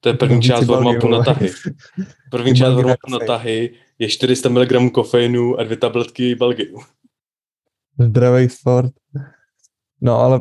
To 0.00 0.08
je 0.08 0.14
první 0.14 0.42
část 0.42 0.64
warm-upu 0.64 1.10
na 1.10 1.24
tahy. 1.24 1.50
První 2.30 2.56
část 2.56 2.74
balgy 2.74 2.94
na 3.10 3.18
tahy 3.26 3.74
je 4.00 4.08
400 4.08 4.48
mg 4.48 4.92
kofeinu 4.92 5.56
a 5.56 5.64
dvě 5.64 5.76
tabletky 5.76 6.34
balgy. 6.34 6.74
Zdravý 7.98 8.48
sport. 8.48 8.92
No 10.00 10.18
ale 10.18 10.40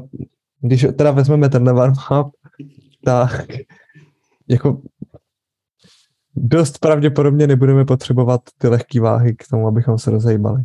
když 0.62 0.86
teda 0.98 1.12
vezmeme 1.12 1.50
tenhle 1.50 1.74
warm-up, 1.74 2.32
tak 3.06 3.48
jako 4.48 4.82
dost 6.36 6.78
pravděpodobně 6.78 7.48
nebudeme 7.48 7.86
potřebovat 7.86 8.42
ty 8.58 8.68
lehké 8.68 9.00
váhy 9.00 9.36
k 9.36 9.48
tomu, 9.48 9.68
abychom 9.68 9.98
se 9.98 10.12
rozejbali. 10.12 10.64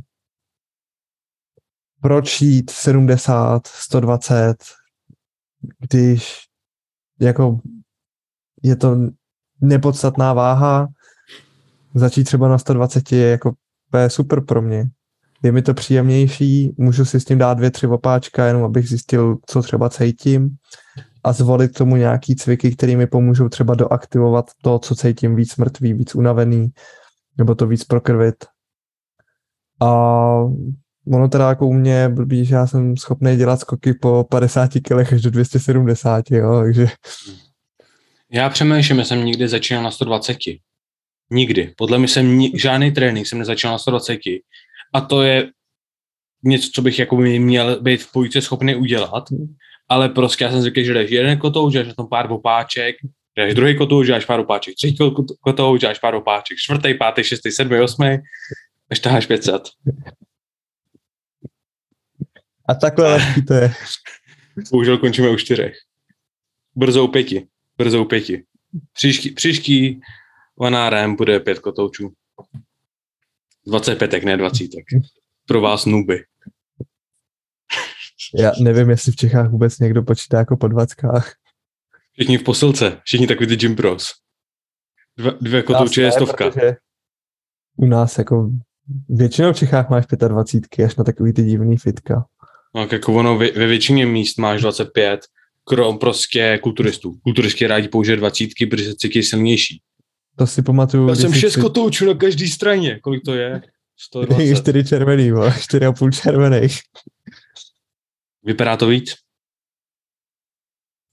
Proč 2.00 2.42
jít 2.42 2.70
70, 2.70 3.66
120, 3.66 4.56
když 5.78 6.38
jako 7.20 7.60
je 8.62 8.76
to 8.76 8.96
nepodstatná 9.60 10.32
váha, 10.32 10.88
začít 11.94 12.24
třeba 12.24 12.48
na 12.48 12.58
120 12.58 13.12
je 13.12 13.30
jako 13.30 13.52
je 13.98 14.10
super 14.10 14.44
pro 14.44 14.62
mě. 14.62 14.84
Je 15.42 15.52
mi 15.52 15.62
to 15.62 15.74
příjemnější, 15.74 16.74
můžu 16.78 17.04
si 17.04 17.20
s 17.20 17.24
tím 17.24 17.38
dát 17.38 17.54
dvě, 17.54 17.70
tři 17.70 17.86
opáčka, 17.86 18.46
jenom 18.46 18.62
abych 18.62 18.88
zjistil, 18.88 19.36
co 19.46 19.62
třeba 19.62 19.90
cítím 19.90 20.56
a 21.24 21.32
zvolit 21.32 21.72
tomu 21.72 21.96
nějaký 21.96 22.36
cviky, 22.36 22.76
které 22.76 22.96
mi 22.96 23.06
pomůžou 23.06 23.48
třeba 23.48 23.74
doaktivovat 23.74 24.50
to, 24.62 24.78
co 24.78 24.94
cítím 24.94 25.36
víc 25.36 25.56
mrtvý, 25.56 25.92
víc 25.92 26.14
unavený, 26.14 26.68
nebo 27.38 27.54
to 27.54 27.66
víc 27.66 27.84
prokrvit. 27.84 28.34
A 29.82 29.88
ono 31.12 31.28
teda 31.28 31.48
jako 31.48 31.66
u 31.66 31.72
mě 31.72 32.08
blbý, 32.08 32.44
že 32.44 32.54
já 32.54 32.66
jsem 32.66 32.96
schopný 32.96 33.36
dělat 33.36 33.60
skoky 33.60 33.94
po 33.94 34.26
50 34.30 34.70
kg 34.70 35.12
až 35.12 35.22
do 35.22 35.30
270, 35.30 36.30
jo, 36.30 36.60
takže... 36.60 36.86
Já 38.32 38.50
přemýšlím, 38.50 38.98
že 38.98 39.04
jsem 39.04 39.24
nikdy 39.24 39.48
začínal 39.48 39.82
na 39.82 39.90
120. 39.90 40.36
Nikdy. 41.30 41.74
Podle 41.76 41.98
mě 41.98 42.08
jsem 42.08 42.38
ni- 42.38 42.52
žádný 42.54 42.92
trénink 42.92 43.26
jsem 43.26 43.38
nezačal 43.38 43.72
na 43.72 43.78
120. 43.78 44.20
A 44.92 45.00
to 45.00 45.22
je 45.22 45.50
něco, 46.42 46.68
co 46.74 46.82
bych 46.82 46.98
jako 46.98 47.16
měl 47.16 47.80
být 47.80 48.02
v 48.02 48.12
pojítce 48.12 48.40
schopný 48.42 48.74
udělat, 48.74 49.24
ale 49.88 50.08
prostě 50.08 50.44
já 50.44 50.50
jsem 50.50 50.60
zvyklý, 50.60 50.84
že 50.84 50.94
jdeš 50.94 51.10
jeden 51.10 51.38
kotou, 51.38 51.70
že 51.70 51.84
na 51.84 51.94
tom 51.94 52.08
pár 52.08 52.32
opáček, 52.32 52.96
jdeš 53.36 53.54
druhý 53.54 53.76
kotou, 53.76 54.04
že 54.04 54.12
dáš 54.12 54.24
pár 54.24 54.40
opáček, 54.40 54.74
třetí 54.74 54.96
kotou, 55.40 55.76
že 55.76 55.86
dáš 55.86 55.98
pár 55.98 56.14
opáček, 56.14 56.58
čtvrtý, 56.58 56.94
pátý, 56.94 57.24
šestý, 57.24 57.50
sedmý, 57.50 57.80
osmý, 57.80 58.16
až 58.90 59.00
taháš 59.00 59.26
500. 59.26 59.62
A 62.68 62.74
takhle 62.74 63.08
lehký 63.08 63.44
to 63.44 63.54
je. 63.54 63.72
Bohužel 64.70 64.98
končíme 64.98 65.30
u 65.30 65.36
čtyřech. 65.36 65.74
Brzo 66.74 67.04
u 67.04 67.08
pěti. 67.08 67.46
Brzo 67.78 68.02
u 68.02 68.04
pěti. 68.04 68.44
Příští, 68.92 69.30
příští 69.30 70.00
vanárem 70.60 71.16
bude 71.16 71.40
pět 71.40 71.58
kotoučů. 71.58 72.12
25, 73.66 74.24
ne 74.24 74.36
20. 74.36 74.70
Pro 75.46 75.60
vás 75.60 75.86
nuby. 75.86 76.24
Já 78.34 78.52
nevím, 78.60 78.90
jestli 78.90 79.12
v 79.12 79.16
Čechách 79.16 79.50
vůbec 79.50 79.78
někdo 79.78 80.02
počítá 80.02 80.38
jako 80.38 80.56
po 80.56 80.68
dvackách. 80.68 81.34
Všichni 82.12 82.38
v 82.38 82.42
posilce, 82.42 83.00
všichni 83.04 83.26
takový 83.26 83.46
ty 83.46 83.56
gym 83.56 83.74
bros. 83.74 84.12
Dva, 85.16 85.30
dvě 85.40 85.62
kotouče 85.62 86.02
je 86.02 86.12
stovka. 86.12 86.52
U 87.76 87.86
nás 87.86 88.18
jako 88.18 88.50
většinou 89.08 89.52
v 89.52 89.56
Čechách 89.56 89.90
máš 89.90 90.04
25, 90.28 90.84
až 90.84 90.96
na 90.96 91.04
takový 91.04 91.32
ty 91.32 91.42
divný 91.42 91.76
fitka. 91.76 92.26
No, 92.74 92.88
jako 92.92 93.14
ono 93.14 93.38
ve, 93.38 93.50
ve 93.50 93.66
většině 93.66 94.06
míst 94.06 94.38
máš 94.38 94.60
25, 94.60 95.20
krom 95.64 95.98
prostě 95.98 96.58
kulturistů. 96.62 97.14
Kulturisti 97.22 97.66
rádi 97.66 97.88
použije 97.88 98.16
20, 98.16 98.48
protože 98.70 98.84
se 98.84 98.94
cítí 98.94 99.22
silnější. 99.22 99.82
To 100.36 100.46
si 100.46 100.62
pamatuju. 100.62 101.08
Já 101.08 101.14
jsem 101.14 101.34
6 101.34 101.52
si... 101.52 101.60
kotoučů 101.60 102.06
na 102.06 102.14
každé 102.14 102.48
straně. 102.48 103.00
Kolik 103.00 103.24
to 103.24 103.34
je? 103.34 103.62
120. 103.96 104.56
4 104.56 104.84
červený, 104.84 105.32
4,5 105.32 106.10
červených. 106.22 106.80
Vypadá 108.44 108.76
to 108.76 108.86
víc? 108.86 109.14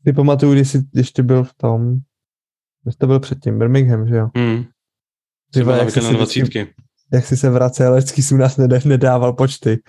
Si 0.08 0.14
pamatuju, 0.14 0.54
když 0.54 0.70
jsi 0.70 0.82
ještě 0.96 1.24
byl 1.24 1.44
v 1.44 1.54
tom, 1.54 1.98
když 2.84 2.96
to 2.96 3.08
byl 3.08 3.20
předtím, 3.20 3.60
Birmingham, 3.60 4.08
že 4.08 4.16
jo? 4.16 4.30
Hmm. 4.36 4.66
Tyva, 5.54 5.78
jak, 5.78 5.92
jsi 5.92 6.02
na 6.02 6.12
dvacítky. 6.12 6.74
jak 7.14 7.26
jsi 7.26 7.38
se 7.38 7.50
vracel, 7.50 7.98
vždycky 7.98 8.22
jsi 8.22 8.34
u 8.34 8.38
nás 8.38 8.58
nedával 8.86 9.34
počty. 9.34 9.80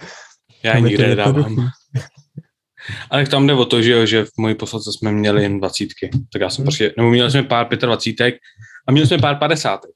Já 0.62 0.76
je 0.76 0.80
nikde 0.80 1.06
nedávám. 1.06 1.56
Ale 3.10 3.26
tam 3.26 3.46
jde 3.46 3.54
o 3.54 3.64
to, 3.64 3.82
že, 3.82 3.92
jo, 3.92 4.06
že 4.06 4.24
v 4.24 4.30
mojí 4.38 4.54
posledce 4.54 4.90
jsme 4.92 5.12
měli 5.12 5.42
jen 5.42 5.58
dvacítky. 5.58 6.10
Tak 6.32 6.42
já 6.42 6.50
jsem 6.50 6.62
hmm. 6.62 6.66
prostě, 6.66 6.94
nebo 6.96 7.10
měli 7.10 7.30
jsme 7.30 7.42
pár 7.42 7.68
25 7.68 8.38
a 8.88 8.92
měli 8.92 9.06
jsme 9.06 9.18
pár 9.18 9.38
padesátek. 9.38 9.90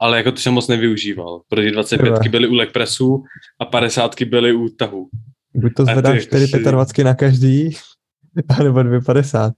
Ale 0.00 0.16
jako 0.16 0.32
to 0.32 0.38
jsem 0.38 0.54
moc 0.54 0.68
nevyužíval, 0.68 1.40
protože 1.48 1.70
25 1.70 2.28
byly 2.28 2.48
u 2.48 2.54
legpressu 2.54 3.24
a 3.60 3.64
50 3.64 4.22
byly 4.22 4.52
u 4.52 4.68
tahu. 4.68 5.08
Buď 5.54 5.72
to 5.76 5.84
zvedáš 5.84 6.22
4 6.22 6.46
si... 6.46 6.58
25 6.58 7.04
na 7.04 7.14
každý, 7.14 7.76
anebo 8.58 8.82
2 8.82 9.00
50. 9.00 9.52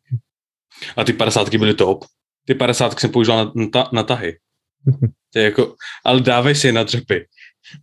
A 0.96 1.04
ty 1.04 1.12
50 1.12 1.54
byly 1.54 1.74
top. 1.74 2.04
Ty 2.46 2.54
50 2.54 3.00
jsem 3.00 3.10
používal 3.10 3.52
na, 3.54 3.66
na, 3.74 3.88
na 3.92 4.02
tahy. 4.02 4.38
To 5.32 5.38
je 5.38 5.44
jako, 5.44 5.74
ale 6.04 6.20
dávej 6.20 6.54
si 6.54 6.66
je 6.66 6.72
na 6.72 6.82
dřepy. 6.82 7.26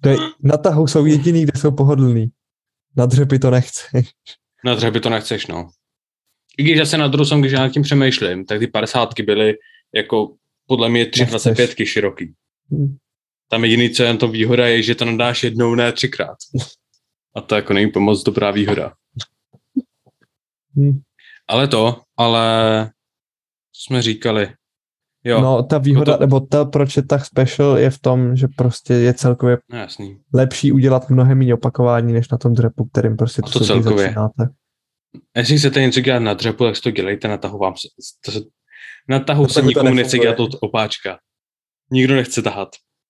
To 0.02 0.10
je, 0.10 0.17
na 0.43 0.58
tahu 0.58 0.88
jsou 0.88 1.06
jediný, 1.06 1.43
kde 1.43 1.60
jsou 1.60 1.72
pohodlný. 1.72 2.32
Na 2.98 3.06
dřepy 3.06 3.39
to 3.39 3.52
nechceš. 3.52 4.10
Na 4.65 4.76
dřepy 4.76 5.00
to 5.00 5.10
nechceš, 5.10 5.48
no. 5.48 5.69
I 6.58 6.63
když 6.63 6.78
zase 6.78 6.98
na 6.98 7.08
druhou 7.08 7.26
jsem, 7.26 7.39
když 7.39 7.52
já 7.52 7.60
nad 7.60 7.69
tím 7.69 7.84
přemýšlím, 7.84 8.46
tak 8.46 8.60
ty 8.60 8.67
50 8.67 9.10
byly 9.26 9.54
jako 9.96 10.36
podle 10.67 10.89
mě 10.89 11.06
3,25 11.06 11.86
široký. 11.86 12.34
Hmm. 12.71 12.97
Tam 13.49 13.63
jediný, 13.63 13.89
co 13.89 14.04
je 14.04 14.13
na 14.13 14.19
tom 14.19 14.32
výhoda, 14.32 14.67
je, 14.67 14.84
že 14.84 14.95
to 14.95 15.06
nadáš 15.06 15.43
jednou, 15.43 15.76
ne 15.76 15.91
třikrát. 15.91 16.38
A 17.36 17.41
to 17.41 17.56
jako 17.56 17.73
není 17.73 17.91
pomoc 17.91 18.23
dobrá 18.23 18.52
výhoda. 18.52 18.93
Hmm. 20.76 21.02
Ale 21.47 21.67
to, 21.67 22.02
ale 22.17 22.91
jsme 23.73 24.02
říkali. 24.02 24.49
Jo, 25.23 25.41
no, 25.41 25.63
ta 25.63 25.78
výhoda, 25.78 26.13
to... 26.13 26.19
nebo 26.19 26.39
to, 26.39 26.65
proč 26.65 26.97
je 26.97 27.04
tak 27.04 27.26
special, 27.26 27.78
je 27.78 27.89
v 27.89 27.99
tom, 27.99 28.36
že 28.36 28.47
prostě 28.47 28.93
je 28.93 29.13
celkově 29.13 29.58
no, 29.69 29.78
jasný. 29.78 30.19
lepší 30.34 30.71
udělat 30.71 31.10
mnohem 31.10 31.38
méně 31.38 31.54
opakování, 31.54 32.13
než 32.13 32.30
na 32.30 32.38
tom 32.38 32.54
dřepu, 32.54 32.86
kterým 32.86 33.17
prostě 33.17 33.41
to, 33.41 33.49
to 33.49 33.60
celkově. 33.60 34.06
začínáte. 34.06 34.49
Jestli 35.36 35.58
chcete 35.58 35.82
něco 35.82 36.02
dělat 36.02 36.19
na 36.19 36.34
dřepu, 36.34 36.63
tak 36.63 36.76
si 36.76 36.82
to 36.82 36.91
dělejte, 36.91 37.28
na 37.28 37.38
tahu 37.38 37.58
vám 37.58 37.73
se, 37.78 37.88
to 38.26 38.32
se, 38.32 38.39
na 39.10 39.19
tahu 39.19 39.48
se 39.48 39.62
nikomu 39.62 39.93
nechce 39.93 40.17
dělat 40.17 40.39
od 40.39 40.52
opáčka. 40.62 41.19
Nikdo 41.91 42.15
nechce 42.15 42.41
tahat. 42.41 42.69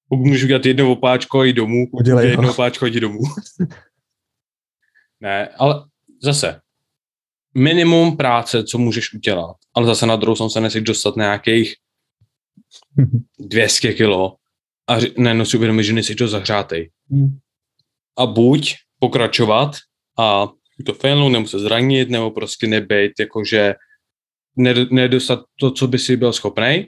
Pokud 0.09 0.23
můžu 0.23 0.45
udělat 0.45 0.65
jedno 0.65 0.91
opáčko 0.91 1.39
a 1.39 1.45
jít 1.45 1.53
domů, 1.53 1.87
Udělej 1.91 2.29
jedno 2.29 2.51
opáčko 2.51 2.85
a 2.85 2.87
jít 2.87 2.99
domů. 2.99 3.19
ne, 5.21 5.47
ale 5.47 5.83
zase, 6.21 6.61
minimum 7.53 8.17
práce, 8.17 8.63
co 8.63 8.77
můžeš 8.77 9.13
udělat, 9.13 9.55
ale 9.73 9.85
zase 9.85 10.05
na 10.05 10.15
druhou 10.15 10.49
se 10.49 10.61
neseš 10.61 10.81
dostat 10.81 11.15
nějakých 11.15 11.75
200 13.39 13.93
kilo 13.93 14.35
a 14.87 14.97
najednou 15.17 15.45
si 15.45 15.57
uvědomit, 15.57 15.83
že 15.83 15.93
nejsi 15.93 16.15
to 16.15 16.27
zahřátej. 16.27 16.91
Hmm. 17.11 17.37
A 18.17 18.25
buď 18.25 18.75
pokračovat 18.99 19.75
a 20.19 20.47
to 20.85 20.93
failnout, 20.93 21.31
nebo 21.31 21.47
se 21.47 21.59
zranit, 21.59 22.09
nebo 22.09 22.31
prostě 22.31 22.67
nebejt, 22.67 23.11
jakože 23.19 23.75
nedostat 24.91 25.39
to, 25.59 25.71
co 25.71 25.87
by 25.87 25.99
si 25.99 26.17
byl 26.17 26.33
schopný, 26.33 26.87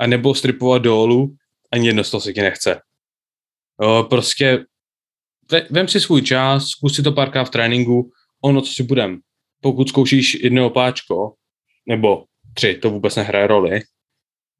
a 0.00 0.06
nebo 0.06 0.34
stripovat 0.34 0.82
dolů, 0.82 1.36
ani 1.72 1.86
jedno 1.86 2.04
z 2.04 2.10
toho 2.10 2.20
se 2.20 2.32
ti 2.32 2.40
nechce. 2.40 2.80
O, 3.76 4.04
prostě 4.04 4.64
vem 5.70 5.88
si 5.88 6.00
svůj 6.00 6.22
čas, 6.22 6.66
zkus 6.66 6.96
si 6.96 7.02
to 7.02 7.12
párkrát 7.12 7.44
v 7.44 7.50
tréninku, 7.50 8.10
ono, 8.44 8.60
co 8.60 8.72
si 8.72 8.82
budem. 8.82 9.20
Pokud 9.60 9.88
zkoušíš 9.88 10.34
jedno 10.34 10.66
opáčko, 10.66 11.34
nebo 11.88 12.24
tři, 12.54 12.74
to 12.74 12.90
vůbec 12.90 13.16
nehraje 13.16 13.46
roli, 13.46 13.80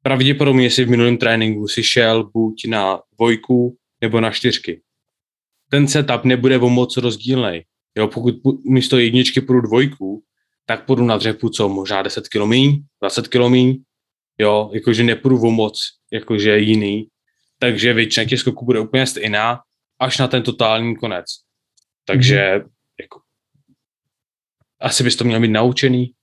pravděpodobně 0.03 0.69
si 0.69 0.85
v 0.85 0.89
minulém 0.89 1.17
tréninku 1.17 1.67
si 1.67 1.83
šel 1.83 2.29
buď 2.33 2.67
na 2.67 3.01
dvojku 3.17 3.77
nebo 4.01 4.21
na 4.21 4.31
čtyřky. 4.31 4.81
Ten 5.69 5.87
setup 5.87 6.23
nebude 6.23 6.57
o 6.57 6.69
moc 6.69 6.97
rozdílný. 6.97 7.61
Jo, 7.97 8.07
pokud 8.07 8.35
místo 8.65 8.99
jedničky 8.99 9.41
půjdu 9.41 9.61
dvojku, 9.61 10.23
tak 10.71 10.85
půjdu 10.85 11.05
na 11.05 11.17
dřepu 11.17 11.49
co, 11.49 11.69
možná 11.69 12.01
10 12.01 12.27
km, 12.27 12.53
20 13.01 13.27
km, 13.27 13.55
jo, 14.37 14.69
jakože 14.73 15.03
nepůjdu 15.03 15.41
o 15.41 15.51
moc, 15.51 15.79
jakože 16.11 16.59
jiný. 16.59 17.07
Takže 17.59 17.93
většina 17.93 18.25
těch 18.25 18.39
skoků 18.39 18.65
bude 18.65 18.79
úplně 18.79 19.07
stejná, 19.07 19.59
až 19.99 20.17
na 20.17 20.27
ten 20.27 20.43
totální 20.43 20.95
konec. 20.95 21.25
Takže 22.05 22.55
mm-hmm. 22.55 22.69
jako, 23.01 23.21
asi 24.79 25.03
bys 25.03 25.15
to 25.15 25.23
měl 25.23 25.39
být 25.39 25.47
naučený, 25.47 26.13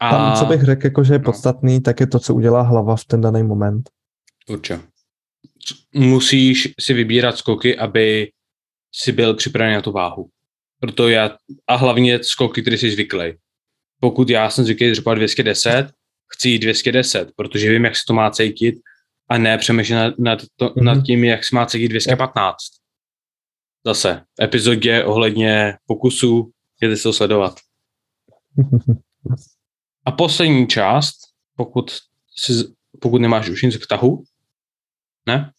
a... 0.00 0.10
Tam, 0.10 0.36
co 0.38 0.44
bych 0.44 0.62
řekl, 0.62 0.86
jako, 0.86 1.04
že 1.04 1.14
je 1.14 1.18
no. 1.18 1.24
podstatný, 1.24 1.80
tak 1.80 2.00
je 2.00 2.06
to, 2.06 2.18
co 2.18 2.34
udělá 2.34 2.62
hlava 2.62 2.96
v 2.96 3.04
ten 3.04 3.20
daný 3.20 3.42
moment. 3.42 3.90
Určitě. 4.48 4.80
Musíš 5.94 6.74
si 6.80 6.94
vybírat 6.94 7.36
skoky, 7.36 7.78
aby 7.78 8.30
si 8.94 9.12
byl 9.12 9.34
připravený 9.34 9.74
na 9.74 9.82
tu 9.82 9.92
váhu. 9.92 10.28
Proto 10.84 11.08
já, 11.08 11.36
a 11.66 11.76
hlavně 11.76 12.24
skoky, 12.24 12.62
které 12.62 12.78
jsi 12.78 12.90
zvyklý. 12.90 13.32
Pokud 14.00 14.30
já 14.30 14.50
jsem 14.50 14.64
zvyklý 14.64 14.92
třeba 14.92 15.14
210, 15.14 15.92
chci 16.32 16.48
jít 16.48 16.58
210, 16.58 17.32
protože 17.36 17.70
vím, 17.70 17.84
jak 17.84 17.96
se 17.96 18.02
to 18.06 18.14
má 18.14 18.30
cítit 18.30 18.74
a 19.28 19.38
ne 19.38 19.58
přemýšlet 19.58 19.96
nad, 19.98 20.14
nad, 20.18 20.42
to, 20.56 20.66
mm-hmm. 20.66 20.82
nad 20.82 21.02
tím, 21.04 21.24
jak 21.24 21.44
se 21.44 21.56
má 21.56 21.66
cítit 21.66 21.88
215. 21.88 22.56
Zase, 23.86 24.22
v 24.40 24.42
epizodě 24.42 25.04
ohledně 25.04 25.76
pokusů, 25.86 26.50
jděte 26.80 26.96
se 26.96 27.02
to 27.02 27.12
sledovat. 27.12 27.54
A 30.04 30.12
poslední 30.12 30.66
část, 30.66 31.16
pokud, 31.56 31.90
si, 32.36 32.52
pokud 33.00 33.20
nemáš 33.20 33.48
už 33.48 33.62
nic 33.62 33.76
k 33.76 33.86
tahu, 33.86 34.24
ne? 35.26 35.52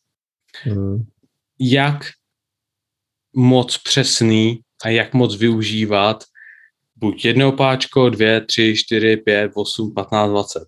Hmm. 0.64 1.06
Jak 1.60 2.06
moc 3.36 3.78
přesný 3.78 4.65
a 4.84 4.90
jak 4.90 5.14
moc 5.14 5.38
využívat 5.38 6.24
buď 6.96 7.26
jedno 7.26 7.52
páčko, 7.52 8.10
dvě, 8.10 8.42
tři, 8.42 8.76
čtyři, 8.78 9.18
pět, 9.18 9.52
osm, 9.56 9.94
patnáct, 9.94 10.30
dvacet. 10.30 10.68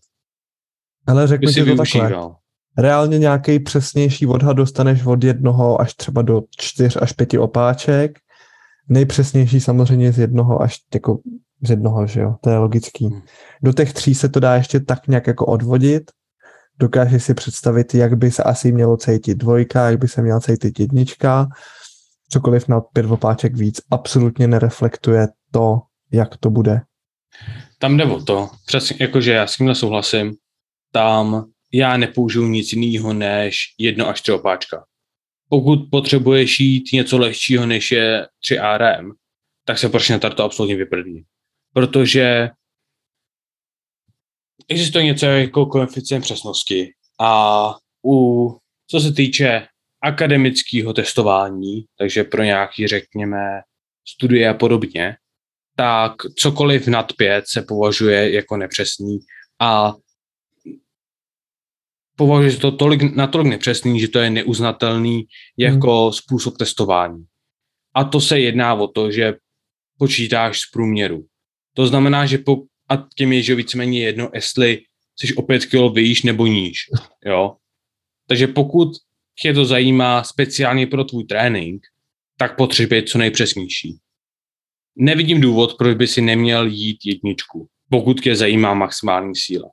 Ale 1.07 1.27
řeknu 1.27 1.51
ti 1.51 1.59
to 1.59 1.65
využíval. 1.65 2.09
takhle. 2.09 2.35
reálně 2.77 3.19
nějaký 3.19 3.59
přesnější 3.59 4.27
odhad 4.27 4.57
dostaneš 4.57 5.05
od 5.05 5.23
jednoho 5.23 5.81
až 5.81 5.93
třeba 5.93 6.21
do 6.21 6.43
čtyř 6.57 6.97
až 7.01 7.11
pěti 7.11 7.37
opáček. 7.37 8.19
Nejpřesnější 8.89 9.59
samozřejmě 9.59 10.11
z 10.11 10.19
jednoho 10.19 10.61
až 10.61 10.77
jako 10.93 11.19
z 11.63 11.69
jednoho, 11.69 12.07
že 12.07 12.21
jo, 12.21 12.35
to 12.41 12.49
je 12.49 12.57
logický. 12.57 13.05
Hmm. 13.05 13.21
Do 13.63 13.73
těch 13.73 13.93
tří 13.93 14.15
se 14.15 14.29
to 14.29 14.39
dá 14.39 14.55
ještě 14.55 14.79
tak 14.79 15.07
nějak 15.07 15.27
jako 15.27 15.45
odvodit. 15.45 16.11
Dokážeš 16.79 17.23
si 17.23 17.33
představit, 17.33 17.95
jak 17.95 18.17
by 18.17 18.31
se 18.31 18.43
asi 18.43 18.71
mělo 18.71 18.97
cítit 18.97 19.35
dvojka, 19.35 19.89
jak 19.89 19.99
by 19.99 20.07
se 20.07 20.21
měla 20.21 20.39
cítit 20.39 20.79
jednička. 20.79 21.47
Cokoliv 22.29 22.67
na 22.67 22.81
pět 22.81 23.05
opáček 23.05 23.55
víc 23.55 23.81
absolutně 23.91 24.47
nereflektuje 24.47 25.27
to, 25.51 25.81
jak 26.11 26.37
to 26.37 26.49
bude. 26.49 26.81
Tam 27.79 27.97
jde 27.97 28.05
o 28.05 28.23
to, 28.23 28.49
přesně 28.65 28.97
jakože 28.99 29.31
já 29.31 29.47
s 29.47 29.57
tímhle 29.57 29.75
souhlasím, 29.75 30.35
tam 30.91 31.51
já 31.73 31.97
nepoužiju 31.97 32.47
nic 32.47 32.73
jiného 32.73 33.13
než 33.13 33.57
jedno 33.77 34.07
až 34.07 34.21
tři 34.21 34.31
opáčka. 34.31 34.85
Pokud 35.49 35.79
potřebuješ 35.91 36.59
jít 36.59 36.93
něco 36.93 37.17
lehčího, 37.17 37.65
než 37.65 37.91
je 37.91 38.27
3 38.43 38.57
RM, 38.77 39.11
tak 39.65 39.77
se 39.77 39.89
prostě 39.89 40.13
na 40.13 40.19
to 40.19 40.43
absolutně 40.43 40.75
vyprdí. 40.75 41.25
Protože 41.73 42.49
existuje 44.67 45.03
něco 45.03 45.25
jako 45.25 45.65
koeficient 45.65 46.21
přesnosti 46.21 46.93
a 47.19 47.73
u, 48.05 48.49
co 48.87 48.99
se 48.99 49.11
týče 49.11 49.67
akademického 50.03 50.93
testování, 50.93 51.85
takže 51.97 52.23
pro 52.23 52.43
nějaký, 52.43 52.87
řekněme, 52.87 53.61
studie 54.07 54.49
a 54.49 54.53
podobně, 54.53 55.15
tak 55.75 56.13
cokoliv 56.35 56.87
nad 56.87 57.13
pět 57.13 57.45
se 57.47 57.61
považuje 57.61 58.31
jako 58.31 58.57
nepřesný 58.57 59.19
a 59.59 59.93
považuje 62.17 62.51
se 62.51 62.57
to 62.57 62.71
tolik, 62.71 63.15
natolik 63.15 63.47
nepřesný, 63.47 63.99
že 63.99 64.07
to 64.07 64.19
je 64.19 64.29
neuznatelný 64.29 65.25
jako 65.57 66.03
hmm. 66.03 66.13
způsob 66.13 66.57
testování. 66.57 67.25
A 67.93 68.03
to 68.03 68.21
se 68.21 68.39
jedná 68.39 68.73
o 68.73 68.87
to, 68.87 69.11
že 69.11 69.33
počítáš 69.97 70.59
z 70.59 70.71
průměru. 70.71 71.25
To 71.73 71.87
znamená, 71.87 72.25
že 72.25 72.37
po, 72.37 72.57
a 72.89 73.07
těm 73.15 73.33
je, 73.33 73.43
že 73.43 73.55
víceméně 73.55 73.99
jedno, 73.99 74.29
jestli 74.33 74.81
jsi 75.19 75.35
o 75.35 75.41
5 75.41 75.65
kg 75.65 75.95
výš 75.95 76.23
nebo 76.23 76.47
níž. 76.47 76.77
Jo? 77.25 77.55
Takže 78.27 78.47
pokud 78.47 78.89
tě 79.41 79.53
to 79.53 79.65
zajímá 79.65 80.23
speciálně 80.23 80.87
pro 80.87 81.03
tvůj 81.03 81.23
trénink, 81.23 81.83
tak 82.37 82.57
potřebuje 82.57 83.03
co 83.03 83.17
nejpřesnější. 83.17 83.97
Nevidím 84.95 85.41
důvod, 85.41 85.77
proč 85.77 85.97
by 85.97 86.07
si 86.07 86.21
neměl 86.21 86.65
jít 86.65 86.97
jedničku, 87.05 87.67
pokud 87.89 88.21
tě 88.21 88.35
zajímá 88.35 88.73
maximální 88.73 89.35
síla. 89.35 89.69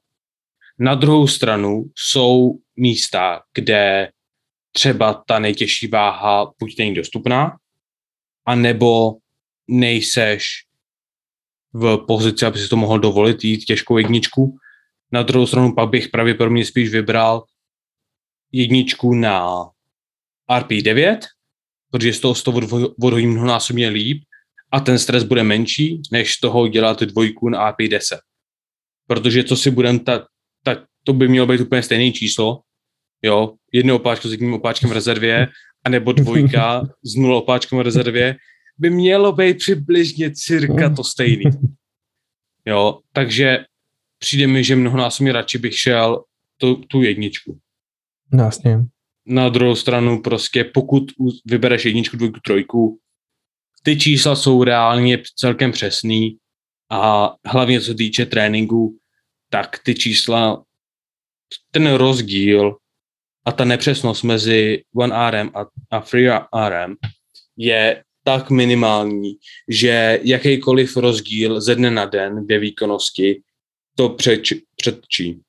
Na 0.78 0.94
druhou 0.94 1.26
stranu 1.26 1.84
jsou 1.94 2.58
místa, 2.76 3.42
kde 3.54 4.10
třeba 4.72 5.24
ta 5.26 5.38
nejtěžší 5.38 5.86
váha 5.86 6.52
buď 6.58 6.78
není 6.78 6.94
dostupná, 6.94 7.56
anebo 8.46 9.12
nejseš 9.68 10.44
v 11.72 12.04
pozici, 12.06 12.46
aby 12.46 12.58
si 12.58 12.68
to 12.68 12.76
mohl 12.76 12.98
dovolit 12.98 13.44
jít 13.44 13.64
těžkou 13.64 13.98
jedničku. 13.98 14.56
Na 15.12 15.22
druhou 15.22 15.46
stranu 15.46 15.74
pak 15.74 15.88
bych 15.88 16.08
pravděpodobně 16.08 16.64
spíš 16.64 16.90
vybral 16.90 17.44
jedničku 18.54 19.14
na 19.14 19.66
RP9, 20.50 21.18
protože 21.90 22.12
z 22.12 22.20
toho 22.20 22.34
z 22.34 22.42
toho 22.42 22.60
odhodím 23.02 23.30
mnohonásobně 23.30 23.88
líp 23.88 24.22
a 24.72 24.80
ten 24.80 24.98
stres 24.98 25.22
bude 25.22 25.42
menší, 25.42 26.02
než 26.12 26.34
z 26.34 26.40
toho 26.40 26.68
dělat 26.68 27.02
dvojku 27.02 27.48
na 27.48 27.72
RP10. 27.72 28.18
Protože 29.06 29.44
co 29.44 29.56
si 29.56 29.70
budem, 29.70 29.98
ta, 29.98 30.26
ta, 30.62 30.86
to 31.04 31.12
by 31.12 31.28
mělo 31.28 31.46
být 31.46 31.60
úplně 31.60 31.82
stejné 31.82 32.12
číslo, 32.12 32.60
jo, 33.22 33.54
jedno 33.72 33.96
opáčko 33.96 34.28
s 34.28 34.32
jedním 34.32 34.54
opáčkem 34.54 34.90
v 34.90 34.92
rezervě, 34.92 35.48
anebo 35.84 36.12
dvojka 36.12 36.82
s 37.02 37.14
nulou 37.14 37.38
opáčkem 37.38 37.78
v 37.78 37.82
rezervě, 37.82 38.36
by 38.78 38.90
mělo 38.90 39.32
být 39.32 39.58
přibližně 39.58 40.30
cirka 40.34 40.90
to 40.90 41.04
stejný. 41.04 41.44
Jo, 42.66 43.00
takže 43.12 43.64
přijde 44.18 44.46
mi, 44.46 44.64
že 44.64 44.76
mnohonásobně 44.76 45.32
radši 45.32 45.58
bych 45.58 45.78
šel 45.78 46.24
tu, 46.56 46.74
tu 46.74 47.02
jedničku. 47.02 47.58
Jasně. 48.38 48.78
Na 49.26 49.48
druhou 49.48 49.74
stranu 49.74 50.22
prostě 50.22 50.64
pokud 50.64 51.02
vybereš 51.44 51.84
jedničku, 51.84 52.16
dvojku, 52.16 52.40
trojku, 52.40 52.98
ty 53.82 53.96
čísla 53.96 54.36
jsou 54.36 54.64
reálně 54.64 55.22
celkem 55.36 55.72
přesný 55.72 56.38
a 56.90 57.34
hlavně 57.46 57.80
co 57.80 57.94
týče 57.94 58.26
tréninku, 58.26 58.98
tak 59.50 59.78
ty 59.84 59.94
čísla, 59.94 60.64
ten 61.70 61.94
rozdíl 61.94 62.76
a 63.44 63.52
ta 63.52 63.64
nepřesnost 63.64 64.24
mezi 64.24 64.82
1RM 64.96 65.50
a, 65.54 65.66
a 65.90 66.00
3RM 66.00 66.96
je 67.56 68.04
tak 68.24 68.50
minimální, 68.50 69.36
že 69.68 70.20
jakýkoliv 70.22 70.96
rozdíl 70.96 71.60
ze 71.60 71.74
dne 71.74 71.90
na 71.90 72.04
den 72.04 72.46
ve 72.46 72.58
výkonnosti 72.58 73.42
to 73.96 74.16
předčí. 74.76 75.40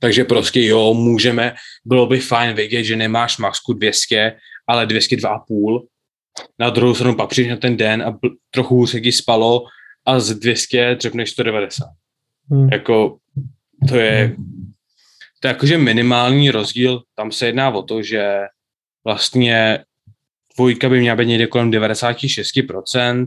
Takže 0.00 0.24
prostě 0.24 0.62
jo, 0.62 0.94
můžeme, 0.94 1.54
bylo 1.84 2.06
by 2.06 2.20
fajn 2.20 2.54
vědět, 2.54 2.84
že 2.84 2.96
nemáš 2.96 3.38
maxku 3.38 3.72
200, 3.72 4.36
ale 4.66 4.86
202,5. 4.86 5.86
Na 6.58 6.70
druhou 6.70 6.94
stranu 6.94 7.14
pak 7.14 7.30
přijdeš 7.30 7.50
na 7.50 7.56
ten 7.56 7.76
den 7.76 8.02
a 8.02 8.12
bl- 8.12 8.36
trochu 8.50 8.86
se 8.86 9.00
ti 9.00 9.12
spalo 9.12 9.64
a 10.06 10.20
z 10.20 10.34
200 10.34 10.96
třepneš 10.96 11.30
190. 11.30 11.84
Hmm. 12.50 12.68
Jako 12.72 13.18
to 13.88 13.96
je, 13.96 14.36
to 15.40 15.48
je 15.48 15.52
jakože 15.52 15.78
minimální 15.78 16.50
rozdíl. 16.50 17.02
Tam 17.14 17.32
se 17.32 17.46
jedná 17.46 17.70
o 17.70 17.82
to, 17.82 18.02
že 18.02 18.38
vlastně 19.04 19.84
dvojka 20.56 20.88
by 20.88 21.00
měla 21.00 21.16
být 21.16 21.26
někde 21.26 21.46
kolem 21.46 21.70
96%, 21.70 23.26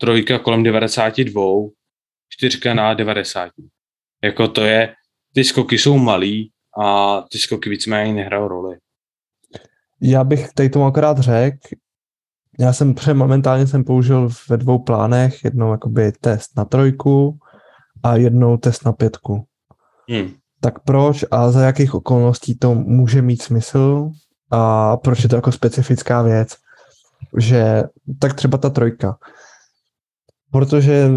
trojka 0.00 0.38
kolem 0.38 0.62
92%, 0.62 1.70
čtyřka 2.28 2.74
na 2.74 2.94
90%. 2.94 3.50
Jako 4.24 4.48
to 4.48 4.64
je, 4.64 4.94
ty 5.34 5.44
skoky 5.44 5.78
jsou 5.78 5.98
malý 5.98 6.50
a 6.82 7.20
ty 7.20 7.38
skoky 7.38 7.70
víceméně 7.70 8.14
nehrajou 8.14 8.48
roli. 8.48 8.76
Já 10.00 10.24
bych 10.24 10.52
tady 10.52 10.68
tomu 10.68 10.84
akorát 10.84 11.18
řekl, 11.18 11.58
já 12.58 12.72
jsem 12.72 12.94
pře 12.94 13.14
momentálně 13.14 13.66
jsem 13.66 13.84
použil 13.84 14.28
ve 14.48 14.56
dvou 14.56 14.78
plánech, 14.78 15.44
jednou 15.44 15.72
jakoby 15.72 16.12
test 16.12 16.56
na 16.56 16.64
trojku 16.64 17.38
a 18.02 18.16
jednou 18.16 18.56
test 18.56 18.84
na 18.84 18.92
pětku. 18.92 19.46
Hmm. 20.08 20.34
Tak 20.60 20.78
proč 20.78 21.24
a 21.30 21.50
za 21.50 21.60
jakých 21.60 21.94
okolností 21.94 22.58
to 22.58 22.74
může 22.74 23.22
mít 23.22 23.42
smysl 23.42 24.10
a 24.50 24.96
proč 24.96 25.22
je 25.22 25.28
to 25.28 25.36
jako 25.36 25.52
specifická 25.52 26.22
věc, 26.22 26.56
že 27.38 27.82
tak 28.18 28.34
třeba 28.34 28.58
ta 28.58 28.70
trojka. 28.70 29.18
Protože 30.50 31.10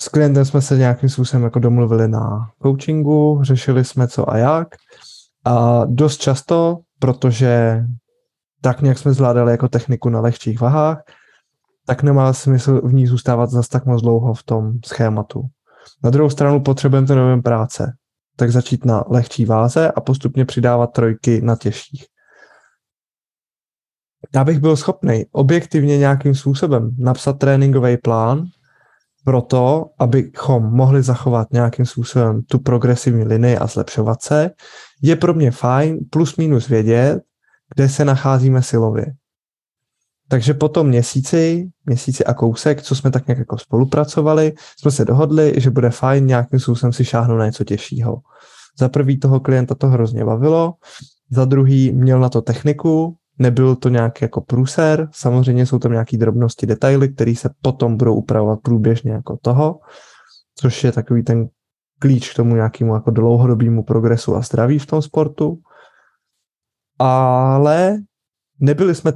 s 0.00 0.08
klientem 0.08 0.44
jsme 0.44 0.62
se 0.62 0.76
nějakým 0.76 1.08
způsobem 1.08 1.44
jako 1.44 1.58
domluvili 1.58 2.08
na 2.08 2.50
coachingu, 2.62 3.40
řešili 3.42 3.84
jsme 3.84 4.08
co 4.08 4.30
a 4.30 4.36
jak 4.36 4.68
a 5.44 5.84
dost 5.84 6.20
často, 6.20 6.78
protože 6.98 7.84
tak 8.60 8.80
nějak 8.80 8.98
jsme 8.98 9.12
zvládali 9.12 9.50
jako 9.50 9.68
techniku 9.68 10.08
na 10.08 10.20
lehčích 10.20 10.60
vahách, 10.60 11.02
tak 11.86 12.02
nemá 12.02 12.32
smysl 12.32 12.88
v 12.88 12.94
ní 12.94 13.06
zůstávat 13.06 13.50
zase 13.50 13.68
tak 13.68 13.86
moc 13.86 14.02
dlouho 14.02 14.34
v 14.34 14.42
tom 14.42 14.72
schématu. 14.86 15.42
Na 16.04 16.10
druhou 16.10 16.30
stranu 16.30 16.60
potřebujeme 16.60 17.06
ten 17.06 17.18
novém 17.18 17.42
práce, 17.42 17.92
tak 18.36 18.50
začít 18.50 18.84
na 18.84 19.04
lehčí 19.08 19.44
váze 19.44 19.90
a 19.90 20.00
postupně 20.00 20.44
přidávat 20.44 20.86
trojky 20.86 21.40
na 21.40 21.56
těžších 21.56 22.06
já 24.34 24.44
bych 24.44 24.58
byl 24.58 24.76
schopný 24.76 25.24
objektivně 25.32 25.98
nějakým 25.98 26.34
způsobem 26.34 26.90
napsat 26.98 27.32
tréninkový 27.32 27.96
plán 27.96 28.44
pro 29.26 29.42
to, 29.42 29.84
abychom 29.98 30.62
mohli 30.62 31.02
zachovat 31.02 31.48
nějakým 31.52 31.86
způsobem 31.86 32.42
tu 32.42 32.58
progresivní 32.58 33.24
linii 33.24 33.56
a 33.56 33.66
zlepšovat 33.66 34.22
se, 34.22 34.50
je 35.02 35.16
pro 35.16 35.34
mě 35.34 35.50
fajn 35.50 35.98
plus 36.10 36.36
minus 36.36 36.68
vědět, 36.68 37.22
kde 37.74 37.88
se 37.88 38.04
nacházíme 38.04 38.62
silově. 38.62 39.06
Takže 40.28 40.54
po 40.54 40.68
tom 40.68 40.88
měsíci, 40.88 41.68
měsíci 41.86 42.24
a 42.24 42.34
kousek, 42.34 42.82
co 42.82 42.94
jsme 42.94 43.10
tak 43.10 43.26
nějak 43.26 43.38
jako 43.38 43.58
spolupracovali, 43.58 44.52
jsme 44.80 44.90
se 44.90 45.04
dohodli, 45.04 45.54
že 45.56 45.70
bude 45.70 45.90
fajn 45.90 46.26
nějakým 46.26 46.60
způsobem 46.60 46.92
si 46.92 47.04
šáhnout 47.04 47.38
na 47.38 47.46
něco 47.46 47.64
těžšího. 47.64 48.16
Za 48.78 48.88
prvý 48.88 49.18
toho 49.18 49.40
klienta 49.40 49.74
to 49.74 49.88
hrozně 49.88 50.24
bavilo, 50.24 50.74
za 51.30 51.44
druhý 51.44 51.92
měl 51.92 52.20
na 52.20 52.28
to 52.28 52.42
techniku, 52.42 53.16
Nebyl 53.38 53.76
to 53.76 53.88
nějaký 53.88 54.24
jako 54.24 54.40
průser, 54.40 55.08
samozřejmě 55.12 55.66
jsou 55.66 55.78
tam 55.78 55.92
nějaké 55.92 56.16
drobnosti, 56.16 56.66
detaily, 56.66 57.08
které 57.08 57.34
se 57.34 57.50
potom 57.62 57.96
budou 57.96 58.14
upravovat 58.14 58.60
průběžně 58.62 59.12
jako 59.12 59.38
toho, 59.42 59.80
což 60.54 60.84
je 60.84 60.92
takový 60.92 61.22
ten 61.22 61.48
klíč 61.98 62.32
k 62.32 62.36
tomu 62.36 62.54
nějakému 62.54 62.94
jako 62.94 63.10
dlouhodobému 63.10 63.82
progresu 63.82 64.36
a 64.36 64.42
zdraví 64.42 64.78
v 64.78 64.86
tom 64.86 65.02
sportu. 65.02 65.58
Ale 66.98 67.96
nebyli 68.60 68.94
jsme 68.94 69.12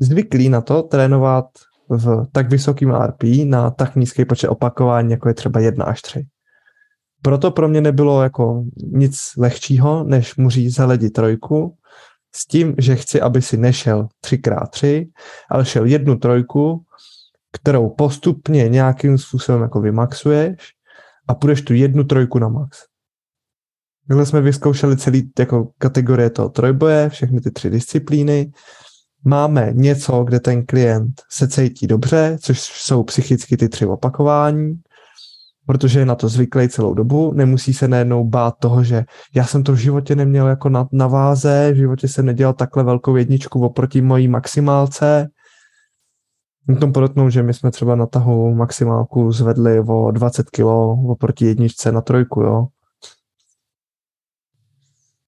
zvyklí 0.00 0.48
na 0.48 0.60
to 0.60 0.82
trénovat 0.82 1.44
v 1.88 2.26
tak 2.32 2.50
vysokým 2.50 2.90
RP 2.90 3.22
na 3.44 3.70
tak 3.70 3.96
nízký 3.96 4.24
počet 4.24 4.48
opakování, 4.48 5.10
jako 5.10 5.28
je 5.28 5.34
třeba 5.34 5.60
1 5.60 5.84
až 5.84 6.02
3. 6.02 6.26
proto 7.22 7.50
pro 7.50 7.68
mě 7.68 7.80
nebylo 7.80 8.22
jako 8.22 8.64
nic 8.92 9.18
lehčího, 9.38 10.04
než 10.04 10.36
mu 10.36 10.50
říct 10.50 10.74
zaledí 10.74 11.10
trojku, 11.10 11.76
s 12.34 12.46
tím, 12.46 12.74
že 12.78 12.96
chci, 12.96 13.20
aby 13.20 13.42
si 13.42 13.56
nešel 13.56 14.08
3x3, 14.26 15.08
ale 15.50 15.64
šel 15.64 15.86
jednu 15.86 16.16
trojku, 16.16 16.84
kterou 17.52 17.88
postupně 17.88 18.68
nějakým 18.68 19.18
způsobem 19.18 19.62
jako 19.62 19.80
vymaxuješ 19.80 20.56
a 21.28 21.34
půjdeš 21.34 21.62
tu 21.62 21.74
jednu 21.74 22.04
trojku 22.04 22.38
na 22.38 22.48
max. 22.48 22.78
Takhle 24.08 24.26
jsme 24.26 24.40
vyzkoušeli 24.40 24.96
celý 24.96 25.30
jako 25.38 25.70
kategorie 25.78 26.30
toho 26.30 26.48
trojboje, 26.48 27.08
všechny 27.08 27.40
ty 27.40 27.50
tři 27.50 27.70
disciplíny. 27.70 28.52
Máme 29.24 29.70
něco, 29.72 30.24
kde 30.24 30.40
ten 30.40 30.66
klient 30.66 31.22
se 31.30 31.48
cítí 31.48 31.86
dobře, 31.86 32.38
což 32.40 32.60
jsou 32.60 33.02
psychicky 33.02 33.56
ty 33.56 33.68
tři 33.68 33.86
opakování, 33.86 34.74
protože 35.66 35.98
je 35.98 36.06
na 36.06 36.14
to 36.14 36.28
zvyklý 36.28 36.68
celou 36.68 36.94
dobu, 36.94 37.32
nemusí 37.32 37.74
se 37.74 37.88
najednou 37.88 38.24
bát 38.24 38.54
toho, 38.58 38.84
že 38.84 39.04
já 39.34 39.44
jsem 39.44 39.64
to 39.64 39.72
v 39.72 39.76
životě 39.76 40.16
neměl 40.16 40.46
jako 40.46 40.68
na, 40.68 40.88
na 40.92 41.06
váze, 41.06 41.72
v 41.72 41.76
životě 41.76 42.08
jsem 42.08 42.26
nedělal 42.26 42.54
takhle 42.54 42.84
velkou 42.84 43.16
jedničku 43.16 43.64
oproti 43.64 44.02
mojí 44.02 44.28
maximálce. 44.28 45.28
Můžu 46.66 46.92
podotknout, 46.92 47.30
že 47.30 47.42
my 47.42 47.54
jsme 47.54 47.70
třeba 47.70 47.96
na 47.96 48.06
tahu 48.06 48.54
maximálku 48.54 49.32
zvedli 49.32 49.80
o 49.80 50.10
20 50.10 50.50
kg 50.50 50.64
oproti 51.08 51.46
jedničce 51.46 51.92
na 51.92 52.00
trojku, 52.00 52.40
jo. 52.40 52.66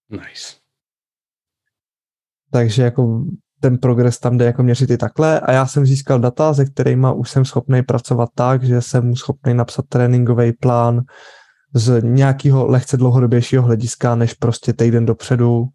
Nice. 0.09 0.55
Takže 2.51 2.83
jako 2.83 3.25
ten 3.65 3.77
progres 3.77 4.19
tam 4.19 4.37
jde 4.37 4.45
jako 4.45 4.63
měřit 4.63 4.89
i 4.89 4.97
takhle 4.97 5.39
a 5.39 5.51
já 5.51 5.65
jsem 5.65 5.85
získal 5.85 6.19
data, 6.19 6.53
se 6.53 6.65
kterými 6.65 7.07
už 7.15 7.29
jsem 7.29 7.45
schopný 7.45 7.83
pracovat 7.83 8.29
tak, 8.35 8.63
že 8.63 8.81
jsem 8.81 9.15
schopný 9.15 9.53
napsat 9.53 9.85
tréninkový 9.89 10.53
plán 10.53 11.01
z 11.73 12.01
nějakého 12.01 12.67
lehce 12.67 12.97
dlouhodobějšího 12.97 13.63
hlediska, 13.63 14.15
než 14.15 14.33
prostě 14.33 14.73
týden 14.73 15.05
dopředu, 15.05 15.65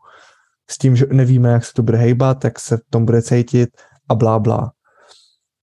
s 0.70 0.78
tím, 0.78 0.96
že 0.96 1.06
nevíme, 1.12 1.48
jak 1.48 1.64
se 1.64 1.72
to 1.72 1.82
bude 1.82 1.98
hejbat, 1.98 2.44
jak 2.44 2.60
se 2.60 2.76
v 2.76 2.80
tom 2.90 3.04
bude 3.04 3.22
cítit 3.22 3.70
a 4.08 4.14
blá, 4.14 4.38
blá. 4.38 4.70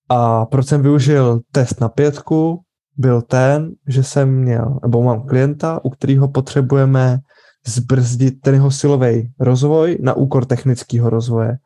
A 0.10 0.46
proč 0.46 0.68
jsem 0.68 0.82
využil 0.82 1.40
test 1.52 1.82
na 1.82 1.90
pětku, 1.90 2.60
byl 2.98 3.22
ten, 3.22 3.72
že 3.88 4.04
jsem 4.04 4.30
měl, 4.30 4.80
nebo 4.82 5.04
mám 5.04 5.28
klienta, 5.28 5.80
u 5.84 5.90
kterého 5.90 6.28
potřebujeme 6.28 7.20
zbrzdit 7.68 8.42
ten 8.42 8.54
jeho 8.54 8.72
silový 8.72 9.32
rozvoj 9.40 9.98
na 10.02 10.14
úkor 10.14 10.46
technického 10.46 11.10
rozvoje. 11.10 11.58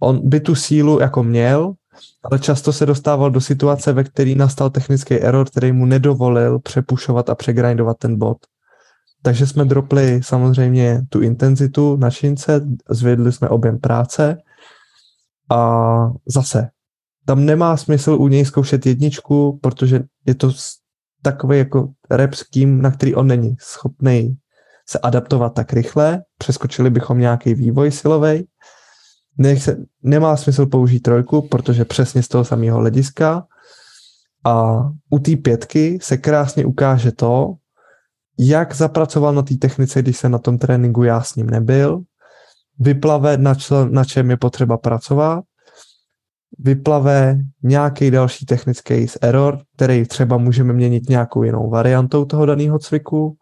On 0.00 0.28
by 0.28 0.40
tu 0.40 0.54
sílu 0.54 1.00
jako 1.00 1.22
měl, 1.22 1.72
ale 2.24 2.38
často 2.38 2.72
se 2.72 2.86
dostával 2.86 3.30
do 3.30 3.40
situace, 3.40 3.92
ve 3.92 4.04
který 4.04 4.34
nastal 4.34 4.70
technický 4.70 5.14
error, 5.14 5.46
který 5.46 5.72
mu 5.72 5.86
nedovolil 5.86 6.58
přepušovat 6.58 7.30
a 7.30 7.34
přegrindovat 7.34 7.98
ten 7.98 8.18
bod. 8.18 8.38
Takže 9.22 9.46
jsme 9.46 9.64
dropli 9.64 10.20
samozřejmě 10.22 11.02
tu 11.08 11.20
intenzitu 11.20 11.96
na 11.96 12.10
šince, 12.10 12.66
zvedli 12.90 13.32
jsme 13.32 13.48
objem 13.48 13.78
práce 13.78 14.38
a 15.50 16.10
zase, 16.26 16.68
tam 17.26 17.44
nemá 17.44 17.76
smysl 17.76 18.12
u 18.12 18.28
něj 18.28 18.44
zkoušet 18.44 18.86
jedničku, 18.86 19.58
protože 19.62 20.00
je 20.26 20.34
to 20.34 20.52
takový 21.22 21.58
jako 21.58 21.88
rep 22.10 22.34
s 22.34 22.50
tím, 22.50 22.82
na 22.82 22.90
který 22.90 23.14
on 23.14 23.26
není 23.26 23.56
schopný 23.60 24.36
se 24.88 24.98
adaptovat 24.98 25.54
tak 25.54 25.72
rychle, 25.72 26.22
přeskočili 26.38 26.90
bychom 26.90 27.18
nějaký 27.18 27.54
vývoj 27.54 27.90
silový. 27.90 28.46
Nech 29.38 29.68
nemá 30.02 30.36
smysl 30.36 30.66
použít 30.66 31.00
trojku, 31.00 31.42
protože 31.42 31.84
přesně 31.84 32.22
z 32.22 32.28
toho 32.28 32.44
samého 32.44 32.78
hlediska. 32.78 33.46
A 34.44 34.82
u 35.10 35.18
té 35.18 35.36
pětky 35.36 35.98
se 36.02 36.16
krásně 36.16 36.64
ukáže 36.64 37.12
to, 37.12 37.54
jak 38.38 38.74
zapracoval 38.74 39.34
na 39.34 39.42
té 39.42 39.54
technice, 39.54 40.02
když 40.02 40.16
se 40.16 40.28
na 40.28 40.38
tom 40.38 40.58
tréninku 40.58 41.02
já 41.02 41.22
s 41.22 41.34
ním 41.34 41.50
nebyl, 41.50 42.02
vyplave, 42.78 43.36
na, 43.36 43.54
čl, 43.54 43.88
na 43.88 44.04
čem 44.04 44.30
je 44.30 44.36
potřeba 44.36 44.76
pracovat, 44.76 45.44
vyplave 46.58 47.38
nějaký 47.62 48.10
další 48.10 48.46
technický 48.46 49.06
error, 49.20 49.58
který 49.76 50.04
třeba 50.04 50.38
můžeme 50.38 50.72
měnit 50.72 51.08
nějakou 51.08 51.42
jinou 51.42 51.70
variantou 51.70 52.24
toho 52.24 52.46
daného 52.46 52.78
cviku 52.78 53.36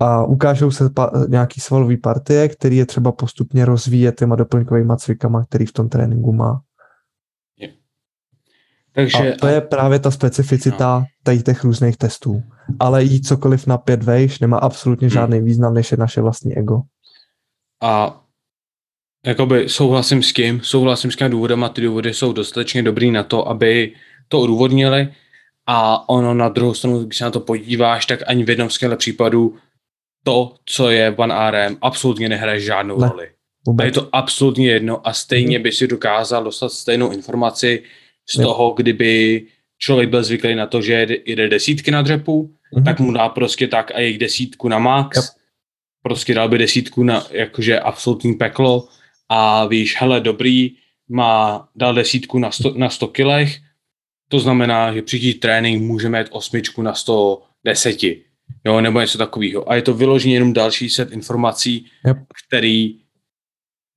a 0.00 0.24
ukážou 0.24 0.70
se 0.70 0.90
pa- 0.90 1.12
nějaký 1.28 1.60
svalový 1.60 1.96
partie, 1.96 2.48
který 2.48 2.76
je 2.76 2.86
třeba 2.86 3.12
postupně 3.12 3.64
rozvíjet 3.64 4.18
těma 4.18 4.36
doplňkovými 4.36 4.92
cvikama, 4.96 5.44
který 5.44 5.66
v 5.66 5.72
tom 5.72 5.88
tréninku 5.88 6.32
má. 6.32 6.60
Je. 7.58 7.68
Takže, 8.92 9.34
a 9.34 9.36
to 9.36 9.46
je 9.46 9.60
právě 9.60 9.98
ta 9.98 10.10
specificita 10.10 11.04
no. 11.28 11.42
těch 11.42 11.64
různých 11.64 11.96
testů. 11.96 12.42
Ale 12.80 13.04
jít 13.04 13.26
cokoliv 13.26 13.66
na 13.66 13.78
pět 13.78 14.02
vejš 14.02 14.38
nemá 14.38 14.58
absolutně 14.58 15.06
hmm. 15.06 15.12
žádný 15.12 15.36
hmm. 15.36 15.46
význam, 15.46 15.74
než 15.74 15.92
je 15.92 15.98
naše 15.98 16.20
vlastní 16.20 16.56
ego. 16.58 16.80
A 17.82 18.20
jakoby 19.26 19.68
souhlasím 19.68 20.22
s 20.22 20.32
tím, 20.32 20.60
souhlasím 20.60 21.10
s 21.10 21.16
tím 21.16 21.30
důvodem 21.30 21.64
a 21.64 21.68
ty 21.68 21.80
důvody 21.80 22.14
jsou 22.14 22.32
dostatečně 22.32 22.82
dobrý 22.82 23.10
na 23.10 23.22
to, 23.22 23.48
aby 23.48 23.94
to 24.28 24.40
odůvodnili 24.40 25.08
a 25.66 26.08
ono 26.08 26.34
na 26.34 26.48
druhou 26.48 26.74
stranu, 26.74 27.04
když 27.04 27.18
se 27.18 27.24
na 27.24 27.30
to 27.30 27.40
podíváš, 27.40 28.06
tak 28.06 28.20
ani 28.26 28.44
v 28.44 28.50
jednom 28.50 28.70
z 28.70 28.78
případů 28.96 29.56
to, 30.28 30.54
co 30.64 30.90
je 30.90 31.14
One 31.16 31.50
RM, 31.50 31.76
absolutně 31.80 32.28
nehraje 32.28 32.60
žádnou 32.60 33.00
ne, 33.00 33.08
roli. 33.08 33.28
Vůbec. 33.66 33.84
A 33.84 33.86
je 33.86 33.92
to 33.92 34.08
absolutně 34.12 34.70
jedno 34.70 35.08
a 35.08 35.12
stejně 35.12 35.58
mhm. 35.58 35.62
by 35.62 35.72
si 35.72 35.86
dokázal 35.86 36.44
dostat 36.44 36.72
stejnou 36.72 37.12
informaci 37.12 37.82
z 38.28 38.36
ne. 38.36 38.44
toho, 38.44 38.74
kdyby 38.76 39.42
člověk 39.78 40.08
byl 40.08 40.24
zvyklý 40.24 40.54
na 40.54 40.66
to, 40.66 40.82
že 40.82 41.06
jede 41.26 41.48
desítky 41.48 41.90
na 41.90 42.02
dřepu, 42.02 42.54
mm-hmm. 42.72 42.84
tak 42.84 43.00
mu 43.00 43.12
dá 43.12 43.28
prostě 43.28 43.68
tak 43.68 43.90
a 43.94 44.00
jejich 44.00 44.18
desítku 44.18 44.68
na 44.68 44.78
max, 44.78 45.16
yep. 45.16 45.24
prostě 46.02 46.34
dal 46.34 46.48
by 46.48 46.58
desítku 46.58 47.02
na 47.02 47.26
jakože 47.30 47.80
absolutní 47.80 48.34
peklo 48.34 48.88
a 49.28 49.66
víš, 49.66 49.96
hele, 50.00 50.20
dobrý, 50.20 50.76
má, 51.08 51.68
dal 51.76 51.94
desítku 51.94 52.38
na 52.38 52.50
100, 52.50 52.74
na 52.76 52.90
100 52.90 53.08
kilech, 53.08 53.56
to 54.28 54.40
znamená, 54.40 54.94
že 54.94 55.02
příští 55.02 55.34
trénink 55.34 55.82
můžeme 55.82 56.18
jít 56.18 56.28
osmičku 56.30 56.82
na 56.82 56.94
110 56.94 57.96
jo, 58.64 58.80
nebo 58.80 59.00
něco 59.00 59.18
takového. 59.18 59.70
A 59.70 59.74
je 59.74 59.82
to 59.82 59.94
vyloženě 59.94 60.34
jenom 60.34 60.52
další 60.52 60.90
set 60.90 61.12
informací, 61.12 61.86
yep. 62.06 62.16
který 62.46 62.98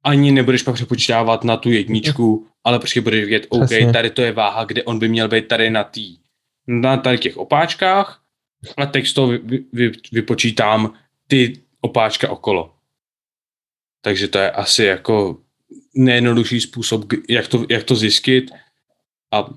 ani 0.03 0.31
nebudeš 0.31 0.63
pak 0.63 0.75
přepočítávat 0.75 1.43
na 1.43 1.57
tu 1.57 1.69
jedničku, 1.71 2.41
yep. 2.43 2.53
ale 2.63 2.79
prostě 2.79 3.01
budeš 3.01 3.25
vědět, 3.25 3.47
OK, 3.49 3.65
Přesně. 3.65 3.93
tady 3.93 4.09
to 4.09 4.21
je 4.21 4.31
váha, 4.31 4.63
kde 4.63 4.83
on 4.83 4.99
by 4.99 5.07
měl 5.09 5.27
být 5.27 5.47
tady 5.47 5.69
na 5.69 5.83
tý, 5.83 6.17
na 6.67 6.97
tady 6.97 7.17
těch 7.17 7.37
opáčkách 7.37 8.21
a 8.77 8.85
teď 8.85 9.07
z 9.07 9.13
toho 9.13 9.27
vy, 9.27 9.63
vy, 9.73 9.91
vypočítám 10.11 10.93
ty 11.27 11.61
opáčka 11.81 12.29
okolo. 12.29 12.73
Takže 14.01 14.27
to 14.27 14.37
je 14.37 14.51
asi 14.51 14.83
jako 14.83 15.37
nejjednodušší 15.95 16.61
způsob, 16.61 17.05
jak 17.29 17.47
to, 17.47 17.65
jak 17.69 17.83
to 17.83 17.95
zjistit 17.95 18.51
a 19.31 19.49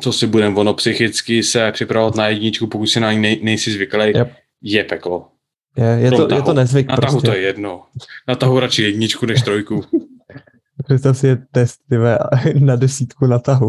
co 0.00 0.12
si 0.12 0.26
budeme, 0.26 0.56
ono 0.56 0.74
psychicky 0.74 1.42
se 1.42 1.72
připravovat 1.72 2.14
na 2.14 2.28
jedničku, 2.28 2.66
pokud 2.66 2.86
si 2.86 3.00
na 3.00 3.12
ní 3.12 3.18
nej, 3.18 3.40
nejsi 3.42 3.72
zvyklý, 3.72 4.06
yep. 4.06 4.32
je 4.62 4.84
peklo. 4.84 5.28
Je, 5.76 5.84
je, 5.84 6.10
to, 6.10 6.34
je 6.34 6.42
to 6.42 6.52
nezvyk 6.52 6.88
Na 6.88 6.96
tahu 6.96 7.12
prostě. 7.12 7.30
to 7.30 7.36
je 7.36 7.42
jedno. 7.42 7.84
Na 8.28 8.34
tahu 8.34 8.60
radši 8.60 8.82
jedničku 8.82 9.26
než 9.26 9.42
trojku. 9.42 9.84
Představ 10.84 11.18
si 11.18 11.26
je 11.26 11.36
test 11.52 11.80
tyve, 11.88 12.18
na 12.58 12.76
desítku 12.76 13.26
na 13.26 13.38
tahu. 13.38 13.68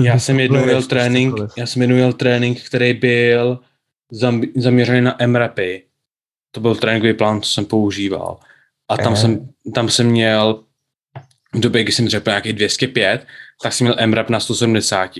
Já 0.00 0.18
jsem 0.18 0.40
jednou 0.40 0.68
jel 0.68 0.82
trénink, 0.82 1.34
já 1.56 1.66
jsem 1.66 1.82
jednou 1.82 1.96
jel 1.96 2.12
trénink, 2.12 2.62
který 2.62 2.94
byl 2.94 3.58
zaměřený 4.56 5.00
na 5.00 5.16
MRAPy. 5.26 5.82
To 6.50 6.60
byl 6.60 6.74
tréninkový 6.74 7.12
plán, 7.12 7.42
co 7.42 7.50
jsem 7.50 7.64
používal. 7.64 8.38
A 8.88 8.96
tam, 8.96 9.16
jsem, 9.16 9.48
tam 9.74 9.88
jsem 9.88 10.06
měl 10.06 10.64
v 11.54 11.60
době, 11.60 11.82
kdy 11.82 11.92
jsem 11.92 12.08
řekl 12.08 12.30
nějaký 12.30 12.52
205, 12.52 13.26
tak 13.62 13.72
jsem 13.72 13.86
měl 13.86 14.06
MRAP 14.06 14.30
na 14.30 14.40
170. 14.40 15.10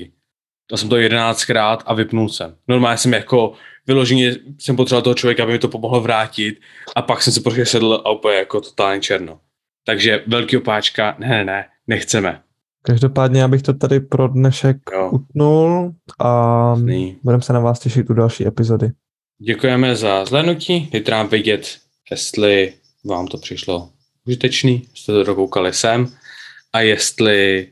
To 0.66 0.76
jsem 0.76 0.88
to 0.88 0.96
11krát 0.96 1.78
a 1.86 1.94
vypnul 1.94 2.28
jsem. 2.28 2.56
Normálně 2.68 2.98
jsem 2.98 3.12
jako 3.12 3.52
vyloženě 3.86 4.36
jsem 4.58 4.76
potřeboval 4.76 5.02
toho 5.02 5.14
člověka, 5.14 5.42
aby 5.42 5.52
mi 5.52 5.58
to 5.58 5.68
pomohlo 5.68 6.00
vrátit 6.00 6.60
a 6.96 7.02
pak 7.02 7.22
jsem 7.22 7.32
se 7.32 7.40
prostě 7.40 7.66
sedl 7.66 8.02
a 8.04 8.10
úplně 8.10 8.36
jako 8.36 8.60
totálně 8.60 9.00
černo. 9.00 9.40
Takže 9.86 10.24
velký 10.26 10.56
opáčka, 10.56 11.16
ne, 11.18 11.28
ne, 11.28 11.44
ne, 11.44 11.66
nechceme. 11.86 12.40
Každopádně 12.82 13.44
abych 13.44 13.62
to 13.62 13.72
tady 13.72 14.00
pro 14.00 14.28
dnešek 14.28 14.76
jo. 14.92 15.10
utnul 15.12 15.94
a 16.20 16.76
budeme 17.22 17.42
se 17.42 17.52
na 17.52 17.60
vás 17.60 17.80
těšit 17.80 18.10
u 18.10 18.14
další 18.14 18.46
epizody. 18.46 18.90
Děkujeme 19.38 19.96
za 19.96 20.24
zhlédnutí, 20.24 20.88
dejte 20.92 21.10
nám 21.10 21.28
vědět, 21.28 21.78
jestli 22.10 22.72
vám 23.04 23.26
to 23.26 23.38
přišlo 23.38 23.90
užitečný, 24.26 24.88
jste 24.94 25.12
to 25.12 25.24
dokoukali 25.24 25.72
sem 25.72 26.08
a 26.72 26.80
jestli 26.80 27.68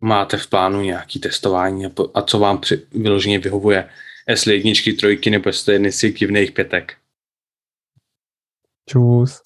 máte 0.00 0.36
v 0.36 0.46
plánu 0.46 0.80
nějaký 0.80 1.20
testování 1.20 1.86
a 2.14 2.22
co 2.22 2.38
vám 2.38 2.58
při, 2.58 2.86
vyloženě 2.92 3.38
vyhovuje, 3.38 3.88
jestli 4.28 4.54
jedničky, 4.54 4.92
trojky 4.92 5.30
nebo 5.30 5.48
jestli 5.48 5.72
jedny 5.72 5.92
z 5.92 6.00
divných 6.00 6.52
pětek. 6.52 6.94
Čus. 8.88 9.42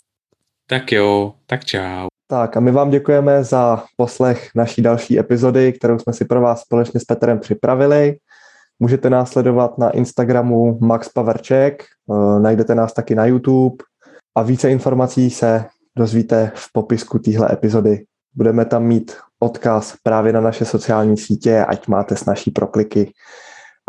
Tak 0.66 0.92
jo, 0.92 1.34
tak 1.46 1.64
čau. 1.64 2.06
Tak 2.26 2.56
a 2.56 2.60
my 2.60 2.70
vám 2.70 2.90
děkujeme 2.90 3.44
za 3.44 3.84
poslech 3.96 4.50
naší 4.54 4.82
další 4.82 5.18
epizody, 5.18 5.72
kterou 5.72 5.98
jsme 5.98 6.12
si 6.12 6.24
pro 6.24 6.40
vás 6.40 6.60
společně 6.60 7.00
s 7.00 7.04
Petrem 7.04 7.38
připravili. 7.38 8.16
Můžete 8.78 9.10
nás 9.10 9.30
sledovat 9.30 9.78
na 9.78 9.90
Instagramu 9.90 10.78
Max 10.80 11.08
Paverček, 11.08 11.82
eh, 11.82 12.40
najdete 12.40 12.74
nás 12.74 12.92
taky 12.92 13.14
na 13.14 13.26
YouTube 13.26 13.84
a 14.34 14.42
více 14.42 14.70
informací 14.70 15.30
se 15.30 15.64
dozvíte 15.96 16.52
v 16.54 16.72
popisku 16.72 17.18
téhle 17.18 17.52
epizody. 17.52 18.04
Budeme 18.34 18.64
tam 18.64 18.84
mít 18.84 19.16
odkaz 19.38 19.96
právě 20.02 20.32
na 20.32 20.40
naše 20.40 20.64
sociální 20.64 21.16
sítě, 21.16 21.64
ať 21.64 21.88
máte 21.88 22.16
s 22.16 22.24
naší 22.24 22.50
prokliky. 22.50 23.12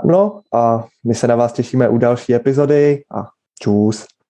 No 0.05 0.41
a 0.53 0.85
my 1.03 1.15
se 1.15 1.27
na 1.27 1.35
vás 1.35 1.53
těšíme 1.53 1.89
u 1.89 1.97
další 1.97 2.35
epizody 2.35 3.03
a 3.15 3.27
čus. 3.59 4.05